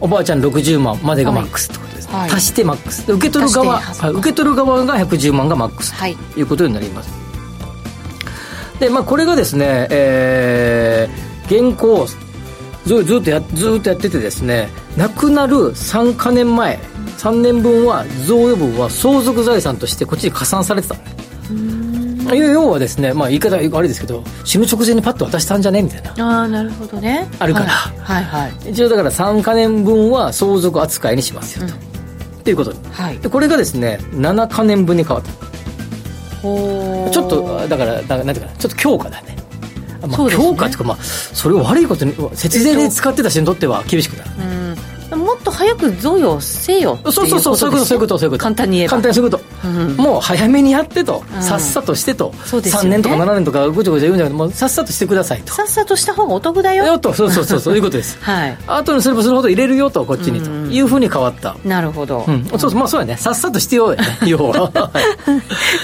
[0.00, 2.30] おばあちゃん60万までがマックスとですね、はい。
[2.30, 3.06] 足してマックス。
[3.06, 6.16] で受け取る側、受け取る側が110万がマックスはい。
[6.16, 7.10] ということになります
[8.80, 12.06] でまあこれがですね、えー、現行
[12.86, 16.78] ずずっとやずっとやっててですね亡くなる3か年前
[17.18, 21.10] 3年分は贈与分は相続財産としてこっちに加算されてたのね。
[22.30, 25.82] 要はですね、まあ、言い方あれですけど死ぬ直前にパッと渡したんじゃね？
[25.82, 26.10] みたいな。
[26.12, 27.28] ああなるほどね。
[27.38, 27.66] あるから。
[27.66, 27.98] はい。
[27.98, 28.70] はいはい。
[28.70, 32.72] 一応だから3か年分は相続扱いにしますよと、っていうこと。
[32.72, 33.18] にはい。
[33.18, 35.49] でこれがですね7か年分に変わった
[36.42, 39.36] ちょっとだからだなんていうかなちょっと強化だね。
[40.00, 44.30] まあ、強化っていうかまあそれを悪いことに節税で使ってた人にとっては厳しくなる、
[45.12, 45.20] うん。
[45.20, 48.42] もっと早く贈与せよっていうそうそうそうそういうことそういうことそういうこと。
[48.42, 48.90] 簡単に言えば。
[48.90, 49.44] 簡単にそういうこと
[49.96, 52.88] もう早めにやってと、さっさとしてと、そうですよね。
[52.88, 55.52] 3年とか7年とかごちゃごちゃ言うんじゃなくてもうさっさとしてくださいと。
[55.52, 56.84] さっさとした方がお得だよ。
[56.86, 58.18] よとそうそうそう そういうことです。
[58.20, 58.58] はい。
[58.66, 60.50] 後にすればするほど入れるよとこっちにと。
[60.70, 61.56] いうふうに変わった。
[61.64, 63.16] なるほど、うん、そうそうまあそうやね。
[63.16, 64.18] さっさとしてよやね。
[64.26, 64.70] 要は。
[64.72, 65.34] は いそう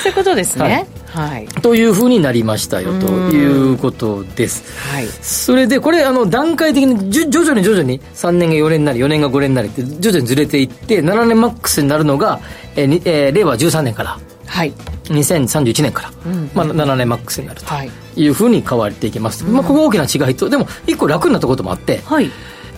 [0.09, 0.87] いうことですね。
[1.09, 1.47] はい。
[1.63, 4.65] というふうになりましたよということです。
[4.93, 5.07] はい。
[5.23, 12.41] それでこれあの段階的に徐々に徐々に3年が4年になり4年が5年になりって徐々にずれていって7年マックスになるのが、
[12.77, 14.19] えーにえー令和13年から。
[14.47, 14.73] はい。
[15.05, 16.11] 2031年から、
[16.55, 17.67] まあ、7年マックスになると。
[17.67, 17.91] はい。
[18.17, 22.31] いうふうに変わっていきます、まあ、ここ大きな違いとでも一個楽になったこともあって、はい。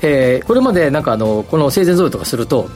[0.03, 2.69] えーこれまでなんかあのこの生前贈与とかすると、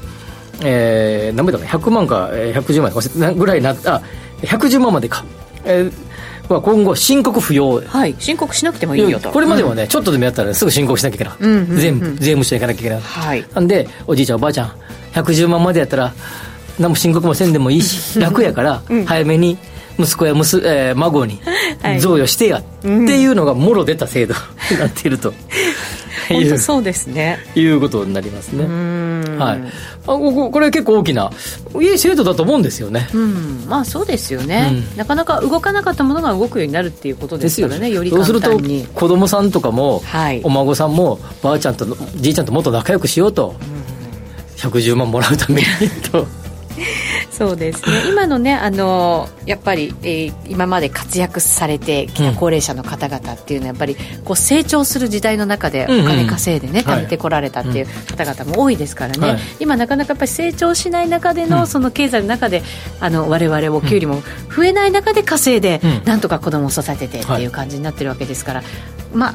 [0.62, 4.02] えー、何倍だか100万かえー110万かぐらいになった
[4.42, 5.24] 110万までか、
[5.64, 5.92] えー
[6.48, 7.80] まあ、今後申告不要。
[7.80, 8.14] はい。
[8.18, 9.30] 申告しなくてもいいよと。
[9.30, 11.76] これまではね、ちょっとでもやったらすぐ申告しなきゃいけなかった、うんうんうん。
[11.78, 13.44] 全部税務署行かなきゃいけない、はい。
[13.54, 14.76] なんでおじいちゃんおばあちゃん
[15.14, 16.12] 110万までやったら
[16.82, 19.56] 何も申告もせんでもいいし楽やから、早めに
[19.98, 21.40] 息子やむす、えー孫に
[21.82, 22.00] はい。
[22.00, 24.34] 贈与してや、っていうのがもろ出た制度
[24.70, 25.32] になっていると。
[26.28, 27.38] 本当そうですね。
[27.54, 28.64] いうことになりますね。
[29.36, 29.60] はい。
[30.04, 31.30] あこここれ結構大きな
[31.80, 33.64] いい制度だと思うんですよね、うん。
[33.68, 40.40] まあそうですよね、なかなか動かなかったものが動くようになるっていうことですからねより簡そうすると単に子供さんとかも、はい。
[40.42, 43.54] お孫さんもばあちゃんとじいちゃんともっと仲良くしようと、
[44.56, 45.66] 110万もらうために
[46.10, 46.26] と
[47.30, 48.08] そうですね。
[48.08, 59.38] 今のねあのやっぱり、えー今まで活躍されてきた高齢者の方々っていうのはやっぱりこう成長する時代の中でお金稼いでね、うんうん貯めてこられたっていう方々も多いですからね、はい。
[59.60, 62.62] 今なかなかやっぱり成長しない中での、その経済の中で
[63.00, 64.22] あの我々お給料も
[64.54, 66.02] 増えない中で稼いで、うん。
[66.04, 67.42] なんとか子供を育ててってはい。
[67.44, 68.62] いう感じになってるわけですから、
[69.14, 69.34] まあ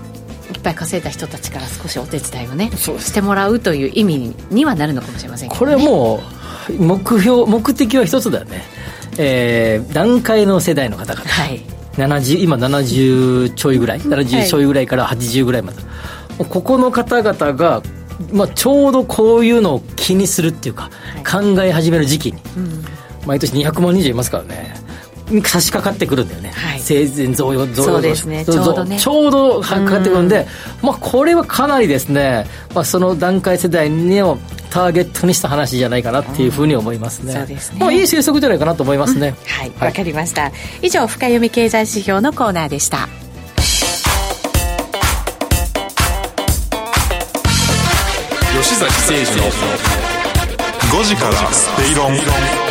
[0.67, 6.21] ぱい稼いだ人たちから少しお手伝いをねしてもらうという意味にはなるのかもしれませんけど、こね、れも
[6.69, 8.61] う目標目的は一つだよね、
[9.17, 11.25] えー段階の世代の方々。
[11.25, 11.61] はい。
[11.93, 15.81] 70今70ちょいぐらい？70ちょいぐらいから80ぐらいまで、
[16.37, 17.81] ここの方々が、
[18.31, 20.91] まあ、ちょうどこういうのを気にするっていうか、
[21.25, 22.41] 考え始める時期に、
[23.25, 24.75] 毎年200万人以上いますからね
[25.43, 26.79] 差し掛かってくるんだよね、はい。
[26.79, 28.45] 生前贈与贈与そうですね。
[28.45, 28.99] ちょうどね。
[28.99, 30.47] ちょうどかかってくるんで、
[30.81, 33.89] まあ、これはかなりですね、まあ、その段階世代
[34.21, 34.37] を
[34.69, 37.79] ターゲットにした話じゃないかなっていうふうに思いますね、そうですね。
[37.79, 40.51] まあ、いい推測じゃないかなと思いますね、はい、わ、かりました。
[40.81, 43.09] 以上、深読み経済指標のコーナーでした。
[48.61, 49.43] 吉崎誠二の
[50.91, 52.66] 5時から正論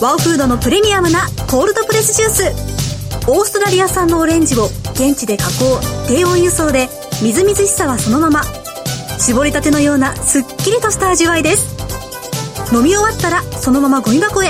[0.00, 3.28] ワオフードのプレミアムなコールドプレスジュース。
[3.28, 5.78] オーストラリア産のオレンジを現地で加工
[6.08, 6.88] 低温輸送で
[7.22, 8.42] みずみずしさはそのまま。
[9.18, 11.76] 絞りたてのようなすっきりとした味わいです。
[12.74, 14.48] 飲み終わったらそのままゴミ箱へ。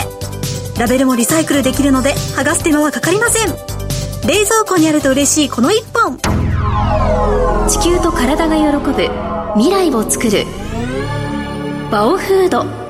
[0.79, 3.49] ラベルもリサイクルできるので剥がす手間はかかりません。
[4.29, 6.17] 冷蔵庫にあると嬉しいこの一本。
[7.69, 9.09] 地球と体が喜ぶ
[9.55, 10.45] 未来を作る。
[11.91, 12.90] バオフード。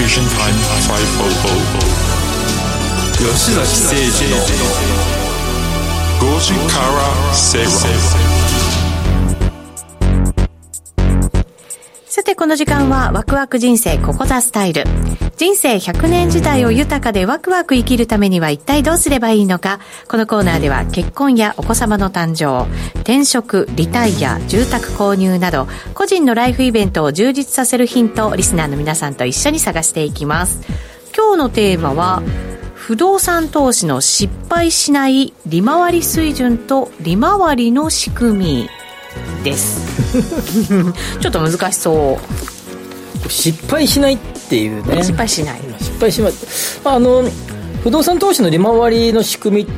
[0.00, 1.90] Accurate Confusion Time 500
[3.18, 4.36] 吉崎誠二の
[6.18, 6.54] 5時
[12.20, 14.84] さて、この時間はワクワク人生ここザスタイル。
[15.38, 19.80] 人生100年時代を豊かでワクワク生きるためには一体どうすればいいのか。
[20.06, 30.60] このコーナーでは結婚やお子様の誕生、転職、リタイア、住宅購入など、個人のライフイベントを充実させるヒントをリスナーの皆さんと一緒に探していきます。
[31.16, 32.22] 今日のテーマは、
[32.74, 38.70] 不動産投資の失敗しない利回り水準と利回りの仕組み
[39.42, 39.80] です。
[41.20, 42.18] ちょっと難しそ
[43.26, 43.30] う。
[43.30, 45.02] 失敗しないっていうね。
[45.02, 45.60] 失敗しない。
[45.80, 47.24] 失敗しますあの
[47.82, 49.68] 不動産投資の利回りの仕組み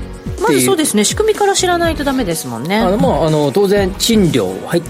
[0.40, 1.04] まずそうですね。
[1.04, 2.76] 仕組みから知らないとダメですもんね。
[2.78, 4.82] あの、まあ、あの当然賃料入っ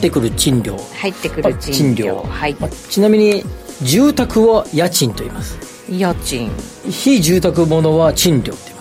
[0.00, 0.76] てくる賃料。
[0.94, 2.24] 入ってくる賃料。
[2.28, 2.56] はい。
[2.60, 3.44] まあちなみに
[3.82, 5.58] 住宅は家賃と言います。
[5.90, 6.50] 家賃。
[6.88, 8.71] 非住宅物は賃料って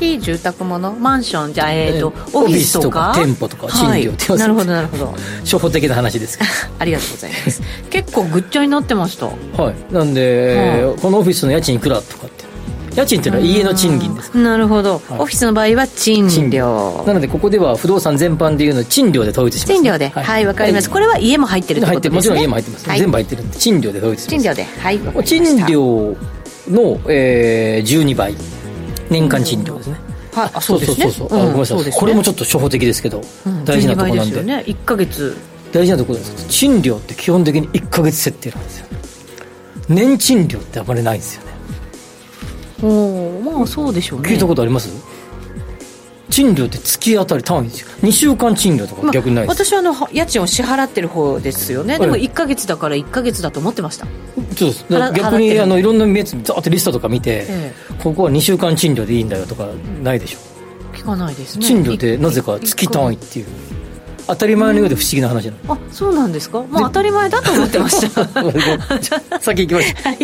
[0.00, 3.12] 言い住宅ものマンションじゃあえっ、ー、と、えー、オフィスとか？
[3.14, 5.14] 店舗とか賃料ってはい、なるほどなるほど。
[5.40, 6.50] 初歩的な話ですけど。
[6.78, 7.62] ありがとうございます。
[7.90, 9.26] 結構ぐっちゃになってました？
[9.26, 9.92] はい。
[9.92, 12.40] なんで、はこのオフィスの家賃いくらとかって。
[12.96, 17.04] 家賃っていうのは家の賃金ですなるほど、はい、オフィスの場合は賃料。
[17.06, 20.08] なのでここでは不動産全般でいうの賃料で統一します、ね、賃料で。
[20.08, 20.46] はい。
[20.46, 22.16] わ、かります、これは家も入ってるってことですね。
[22.16, 24.30] もちろん家も入ってます、全部入ってるんで賃料で統一します。
[24.30, 24.64] 賃料で。
[24.64, 26.16] はい賃料
[26.68, 28.34] の、えー、12倍
[29.10, 29.96] 年間賃料ですね、
[30.32, 31.10] はい、あそうですね。
[31.10, 31.42] そうそうそう、う。
[31.42, 34.36] ん、ごめんなさい、ね、これもちょっと初歩的ですけど、うん、大事なところなんで。
[34.36, 34.64] でね。
[34.66, 35.36] 1か月。
[35.72, 38.86] 大事なところです賃料って基本的に1か月設定なんですよ
[39.88, 41.50] 年賃料ってあまりないんですよね。
[42.82, 42.86] お
[43.38, 44.30] おまあそうでしょうね。
[44.30, 44.88] 聞いたことあります？
[46.30, 47.88] 賃料って月当たり単位ですよ。
[48.02, 51.98] 2週間賃料とか逆にないです、まあ、私はあの家賃を支払ってる方ですよね。
[51.98, 54.06] でも1か月だから1か月だと思ってました。
[54.56, 54.84] そうです。
[54.88, 59.66] 逆にあのいろんなやつざーってリストとか見て、ええ、ここは2週間賃料でいいんだよとか
[60.02, 60.38] ないでしょ。
[60.96, 61.64] 聞かないですね。
[61.64, 63.46] 賃料ってなぜか月単位っていう。
[64.26, 66.62] 当たり前のようで不思議な話なの、あそうなんですか？
[66.70, 68.28] まあ当たり前だと思ってました。
[69.42, 70.18] 先行きました、 はい、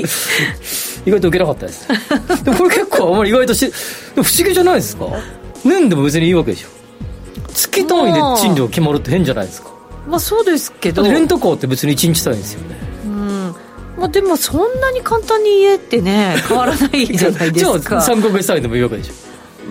[1.07, 1.89] 意外と受けなかったです。
[2.45, 3.69] でもこれ結構あまり意外とし
[4.15, 5.07] 不思議じゃないですか？
[5.67, 6.69] 年でも別にいいわけでしょ。
[7.55, 9.71] 月単位で賃料決まるって変じゃないですか。
[10.09, 11.03] まあそうですけど。
[11.03, 12.87] レンタカーって別に1日単位ですよね。
[13.97, 17.79] まあ、でもそんなに簡単に家ってね 変わらないじゃないですか。
[17.79, 19.15] じゃあ3か月単位でもいいわけでしょ。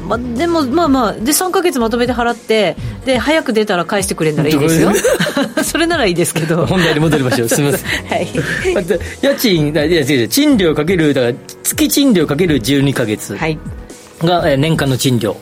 [0.08, 2.76] まあ、でもまあまあで3か月まとめて払って
[3.06, 4.91] で早く出たら返してくれるならいいですよ。
[5.64, 6.66] それならいいですけど。
[6.66, 7.50] 本題に戻りましょう。
[7.50, 7.89] すみません。
[8.08, 8.28] はい。
[9.22, 11.34] 家賃いや違う賃料かけるだから
[11.64, 13.38] 月賃料かける12か月
[14.22, 15.38] が、はい、年間の賃料、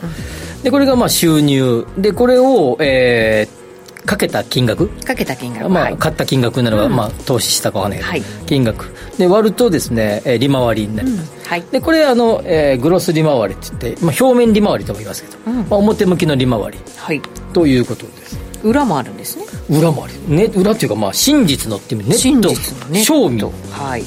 [0.64, 1.86] でこれがまあ収入。
[1.96, 3.64] でこれをえー
[4.04, 4.88] かけた金額。
[4.88, 5.68] かけた金額。
[5.70, 8.00] まあ、買った金額なのか、まあ、投資したかわかんない。
[8.00, 8.94] けど、はい、金額。
[9.16, 18.38] で割るとですね利回りになります、うん、はい、でこれあの、えー、グロス利回りって言って、まあ、表面利回りとも言いますけど、うん、まあ、表向きの利回り、はい、ということです。
[18.62, 19.44] 裏もあるんですね。
[19.70, 22.48] 裏もある、ね、裏っていうかまあ真実のっていうネット。
[22.50, 23.42] のネ賞味。
[23.70, 24.04] はい。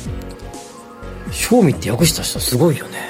[1.31, 3.09] 賞味って訳した人すごいよね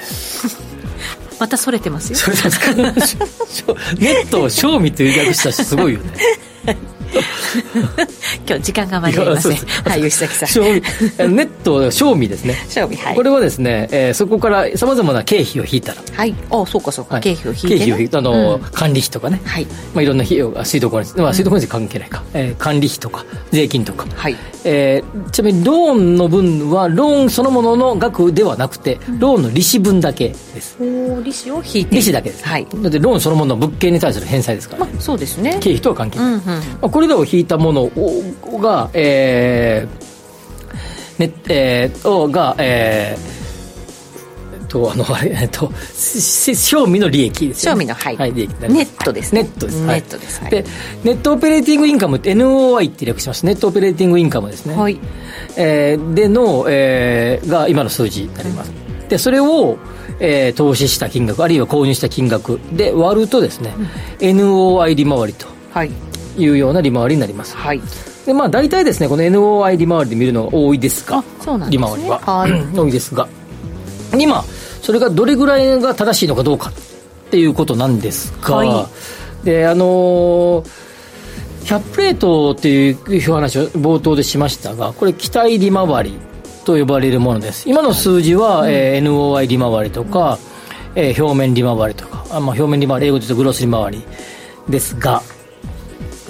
[1.38, 2.18] またそれてますよ。
[2.18, 2.74] それですか？
[3.98, 6.12] ネットを賞味という略した人すごいよね。
[8.46, 9.56] 今日時間が間に合いません。
[9.56, 10.64] はい吉崎さん。
[11.34, 12.56] ネット賞味ですね。
[12.68, 13.14] 賞味はい。
[13.14, 16.02] これはですね、えー、そこからさまざまな経費を引いたら。
[16.12, 16.34] はい。
[16.50, 19.66] あそうかそうか、はい、経費を引いて、ね、経費をあの、うん、管理費とかね、はい。
[19.94, 24.36] まあ、いろんな費用が水道光熱、まあ、水道光熱関係ないか、うん、えー、管理費とか税金とか、はい。
[24.64, 30.76] えー、ちなみにローンの分はローンそのものの額ではなくて、うん、ローンの利子分だけです。
[30.80, 31.96] お利子を引いて。
[31.96, 35.58] 利子だけです、はい、だってローンそのものの物件に対する返済ですから、まあ、そうですね。
[35.60, 36.40] 経費とは関係ない、うんうん。
[36.44, 37.92] まあ、これらを引いたもの
[38.60, 47.76] が、えー、ね、えー、が、えー、と、あの、あれ、えっと、賞味の利益ですよ、ね。
[47.76, 48.16] 賞味の、はい。
[48.16, 49.86] はい、利益ネットです、ね、ネットです。
[49.86, 50.40] ネットです。
[50.42, 50.64] はい、で、
[51.04, 53.46] ネットオペレーティングインカムって NOI って略します。
[53.46, 54.74] ネットオペレーティングインカムですね。
[54.74, 54.98] はい。
[55.56, 58.72] えー、での、えー、が今の数字になります。
[59.08, 59.78] で、それを、
[60.18, 63.72] えー、投資した金額、あるいは購入した金額で割るとですね、
[64.20, 65.46] うん、NOI 利回りと。
[65.72, 65.92] はい。
[66.38, 67.56] いうような利回りになります。
[67.56, 67.80] はい。
[68.26, 73.28] でまあ大体ですねこの NOI 利回りで見るのが多いですが、そうなんです、ね、利回りは、はい、多いですが。
[74.18, 74.42] 今
[74.82, 76.72] それがどれぐらいが正しいのかどうかっ
[77.30, 78.88] ていうことなんですが、は
[79.42, 80.88] い、であのー
[81.68, 86.18] キャップレートっていう話を冒頭でしましたがこれ期待利回り
[86.64, 87.68] と呼ばれるものです。
[87.68, 90.38] 今の数字は、はい、えー、NOI 利回りとか、
[90.96, 94.04] うん、えー、表面利回りとかあ、まあ、表面利回り英語で言うとグロス利回り
[94.66, 95.22] ですが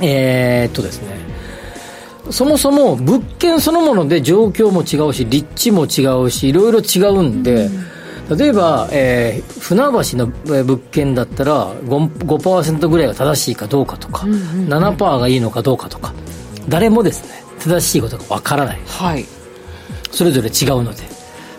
[0.01, 1.29] えー、っとですね。
[2.31, 7.71] そもそも物件そのもので状況も違うし立地も違うしいろいろ違うんで、
[8.29, 10.27] うん、例えば、えー、船橋の
[10.65, 16.13] 物件だったら 5%, 5ぐらいが正しいかどうかとか、うんうんうん、7%がいいのかどうかとか
[16.69, 19.25] 誰もですね正しいことがわからない、はい、
[20.11, 21.18] それぞれ違うので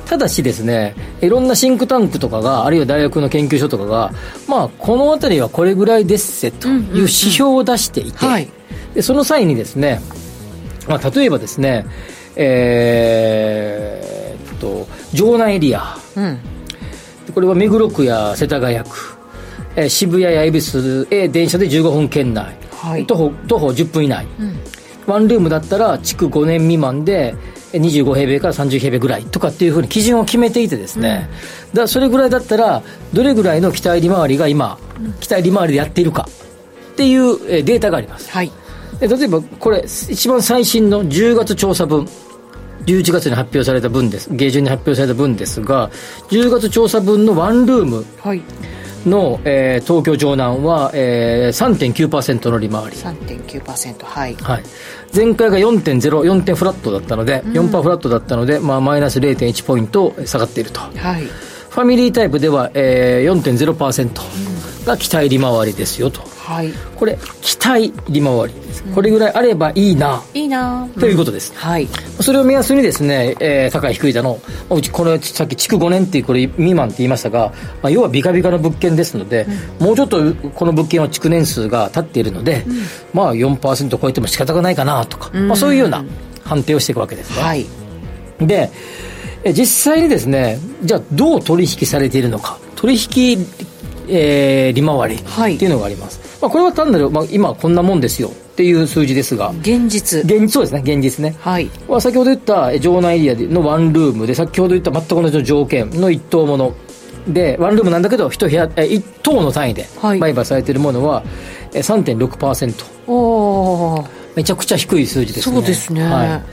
[0.10, 4.12] ただしですねいろんなシンクタンクとかがあるいは大学の研究所とかが
[4.48, 8.50] まあこの辺りはこれぐらいですせという指標を出していて、うんうんうんはい、
[8.96, 10.02] でその際にですね、
[10.88, 11.86] まあ、例えばですね
[12.36, 16.40] えー、っと城南エリア、うん、
[17.36, 18.88] これは目黒区や世田谷区、
[19.76, 24.58] えー、渋谷や恵比寿へ電車で15分圏内、はい、徒歩徒歩10分以内、うん、
[25.06, 27.36] ワンルームだったら築5年未満で
[27.74, 31.30] 25平米から30平米ぐらいとかっていうふうに基準を決めていてですね、
[31.70, 32.82] うん、だそれぐらいだったら
[33.14, 34.78] どれぐらいの期待利回りが今、
[35.20, 36.28] 期待利回りでやっているか
[36.94, 38.52] っていうデータがあります、はい、
[39.00, 42.08] で例えばこれ一番最新の10月調査分
[42.86, 45.90] 11月に発表された分です下旬に発表された分ですが
[46.30, 48.06] 10月調査分のワンルーム
[49.06, 52.98] の、えー、東京城南は、えー、3.9%の利回り。
[52.98, 54.64] 3.9%はい、はい、
[55.16, 70.90] 前回が4.04点フラットだったので、うん、4%フラットだったので、まあ、マイナス0.1ポイント下がっていると、はい、ファミリータイプでは、えー、4.0%が期待利回りですよと、はい、これ期待利回りです、これぐらいあればいいな、いいな。
[71.00, 71.88] ということです、はい、
[72.22, 74.40] それを目安にですね、えー、高い低いだの
[74.72, 79.46] うちこれさっき築5年っていうこれ未満って言いましたが、まあ、要はビカビカの物件ですので、
[79.80, 82.78] うん、もうちょっとこの物件は築年数が経っているので、うん、
[83.14, 86.04] まあ4%超えても仕方がないかなとか、うん、まあ、そういうような
[86.44, 87.68] 判定をしていくわけですね、はい、
[88.40, 88.72] で
[89.54, 92.58] 実際にですねじゃあどう取引されているのか。
[92.76, 93.46] 取引
[94.10, 99.52] えー、利回りっていうのがあります、はい、まあ、これは単なる、まあ、今こんなもんですよっていう数字ですが。
[99.62, 100.22] 現実。
[100.24, 100.82] 現実そうですね。
[100.86, 101.36] 現実ね。
[101.40, 101.70] はい。
[102.00, 106.74] 先ほど言った城内エリアのワンルームで先ほど言った全く同じの条件の一棟もの。
[107.28, 109.86] でワンルームなんだけど一部屋一棟の単位で
[110.20, 111.24] 売買されているものは、
[111.74, 113.14] 3.6%お
[113.96, 115.56] おめちゃくちゃ低い数字ですね。
[115.56, 116.44] そうですね、はい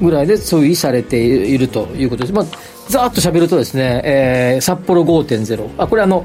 [0.00, 2.32] ぐらいでそういうされているということです。
[2.32, 2.46] まあ
[2.88, 5.70] ざーっと喋るとですね、えー、札幌5.0。
[5.78, 6.24] あ、これあの、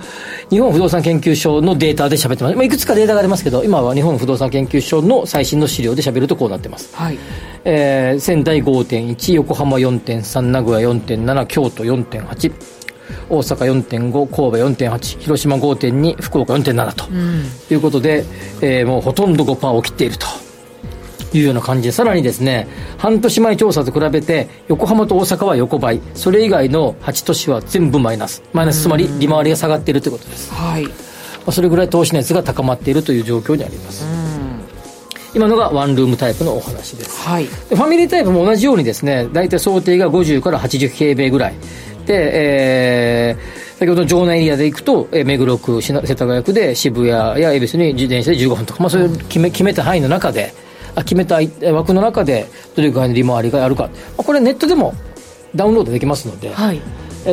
[0.49, 2.55] 日本不動産研究所のデータで喋ってます。
[2.55, 6.93] まあ、いくつかデータがありますけど、今は日本不動産研究所の最新の資料で喋るとこうなってます。
[6.95, 7.17] はい。
[7.63, 12.51] えー、仙台5.1、横浜4.3、名古屋4.7、京都4.8。
[13.29, 18.23] 大阪4.5、神戸4.8、広島5.2、福岡4.7と、うん、いうことで、
[18.61, 20.27] えー、もうほとんど5%を切っていると。
[21.33, 22.67] いうような感じで、さらにですね、
[22.97, 28.41] 半年前調査と比べて、横浜と大阪は横ばい、それ以外の8都市は全部マイナス。
[28.53, 30.51] マイナス、つまり利回りが下がっているということです。
[30.53, 30.85] はい。
[30.85, 30.91] ま
[31.47, 34.05] あ、それぐらい投資熱が高まっているという状況にあります。
[35.35, 37.27] 今のがワンルームタイプのお話です。
[37.27, 37.45] はい。
[37.45, 41.53] ファミリータイプも同じようにですね、大体想定が50から80平米ぐらい。
[42.05, 50.53] で、えー、先ほどの城内エリアで行くと、えー、目黒区、世田谷区で渋谷や恵比寿に自転車で15分とか、まあ、そういう決め決めた範囲の中で、
[51.03, 51.39] 決めた
[51.73, 54.93] 枠の中でどれぐらいの利回りがあるか、これネットでも
[55.55, 56.81] ダウンロードできますので、はい、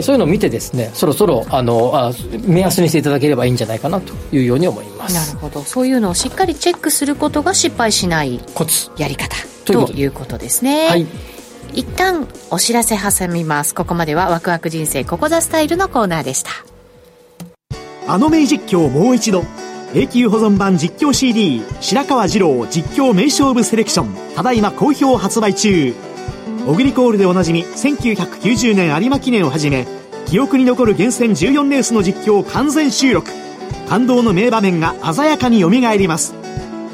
[0.02, 2.12] そういうのを見てですねそろそろあのあ
[2.46, 5.14] 目安にしていただければいいんじゃないかなというように思います。
[5.14, 5.62] なるほど。
[5.62, 8.90] そういうのをしっかりチェックすることが失敗しないコツ。
[8.96, 9.36] やり方。
[9.64, 10.38] ということ。
[10.38, 10.88] ですね。
[10.88, 11.06] はい。
[11.72, 13.74] 一旦お知らせ挟みます。
[13.74, 16.50] ここまではワクワク人生ここザスタイルのコーナーでした。
[18.08, 19.42] あの名実況もう一度
[19.96, 25.94] 永久保存版実況 CD 白川二郎実況名勝負セレクションただいま好評発売中。
[26.66, 29.86] オグリコールでおなじみ1990年有馬記念をはじめ
[30.26, 33.30] 記憶に残る厳選14レースの実況を完全収録。
[33.88, 36.34] 感動の名場面が鮮やかによみがえります。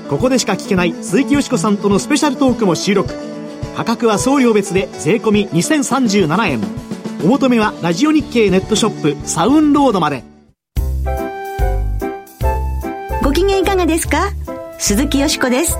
[0.09, 3.12] ここでしか聞けない鈴木よしこさんとのスペシャルトークも収録。
[3.76, 6.61] 価格は送料別で税込2037円。
[7.24, 10.32] お求めはラジオ日経ネットショップサウンロードまで。
[13.43, 14.30] 機嫌いかがですか？
[14.78, 15.76] 鈴木よしこです。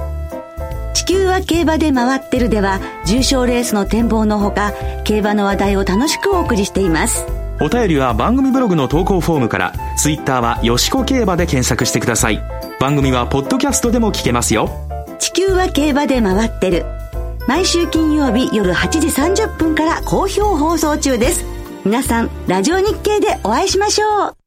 [0.95, 4.73] 地球は競馬で回ってるでは、重賞レースの展望のほか、
[5.05, 7.25] 競馬の話題を楽しくお送りしています。
[7.61, 12.43] お便りは番組ブログの投稿フォームから、ツイッターはよしこ競馬で検索してください。
[12.81, 14.69] 番組はポッドキャストでも聞けますよ。
[15.21, 16.85] 地球は競馬で回ってる。
[17.47, 21.45] 毎週金曜日夜8時30分から好評放送中です。
[21.85, 24.42] 皆さん、ラジオ日経でお会いしましょう。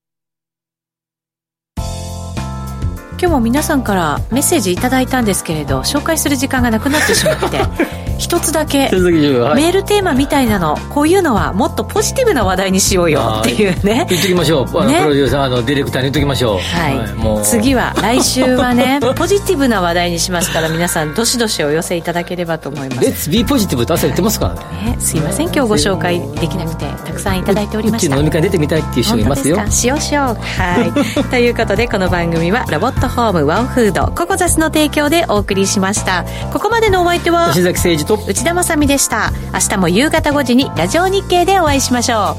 [3.17, 7.59] 今日も皆さんからメッセージいただいたんですけれど紹介する時間がなくなってしまって
[8.17, 14.05] 一つだけメールテーマみたいなのこういうのはもっとポジティブな話題にしようよっていうね。
[14.09, 16.59] 言っときましょう、ね、プロデューサーのディレクターに言っときましょう。
[16.59, 23.01] はい、はい、次は来週はね ポジティブな話題にしますから皆さんどしどしお寄せいただければと思います。
[23.01, 25.47] レッツビーポジティブって朝言ってますからね、ね、すいません。
[25.47, 28.15] 今日ご紹介できなくてたくさんいただいておりました。
[28.15, 29.59] 飲み会出てみたいっていう人いますよ。
[29.69, 30.61] しようしよう。
[30.61, 31.23] はい。
[31.29, 36.25] ということでこの番組はロボットホームワンフードココザスの提供でお送りしました。
[36.51, 39.31] ここまでのお相手は吉崎誠二と内田まさみでした。
[39.53, 42.35] 明日も夕方5時にラジオ日経でお会いしましょ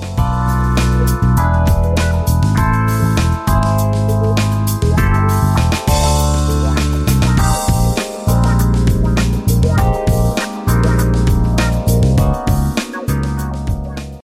[0.62, 0.65] う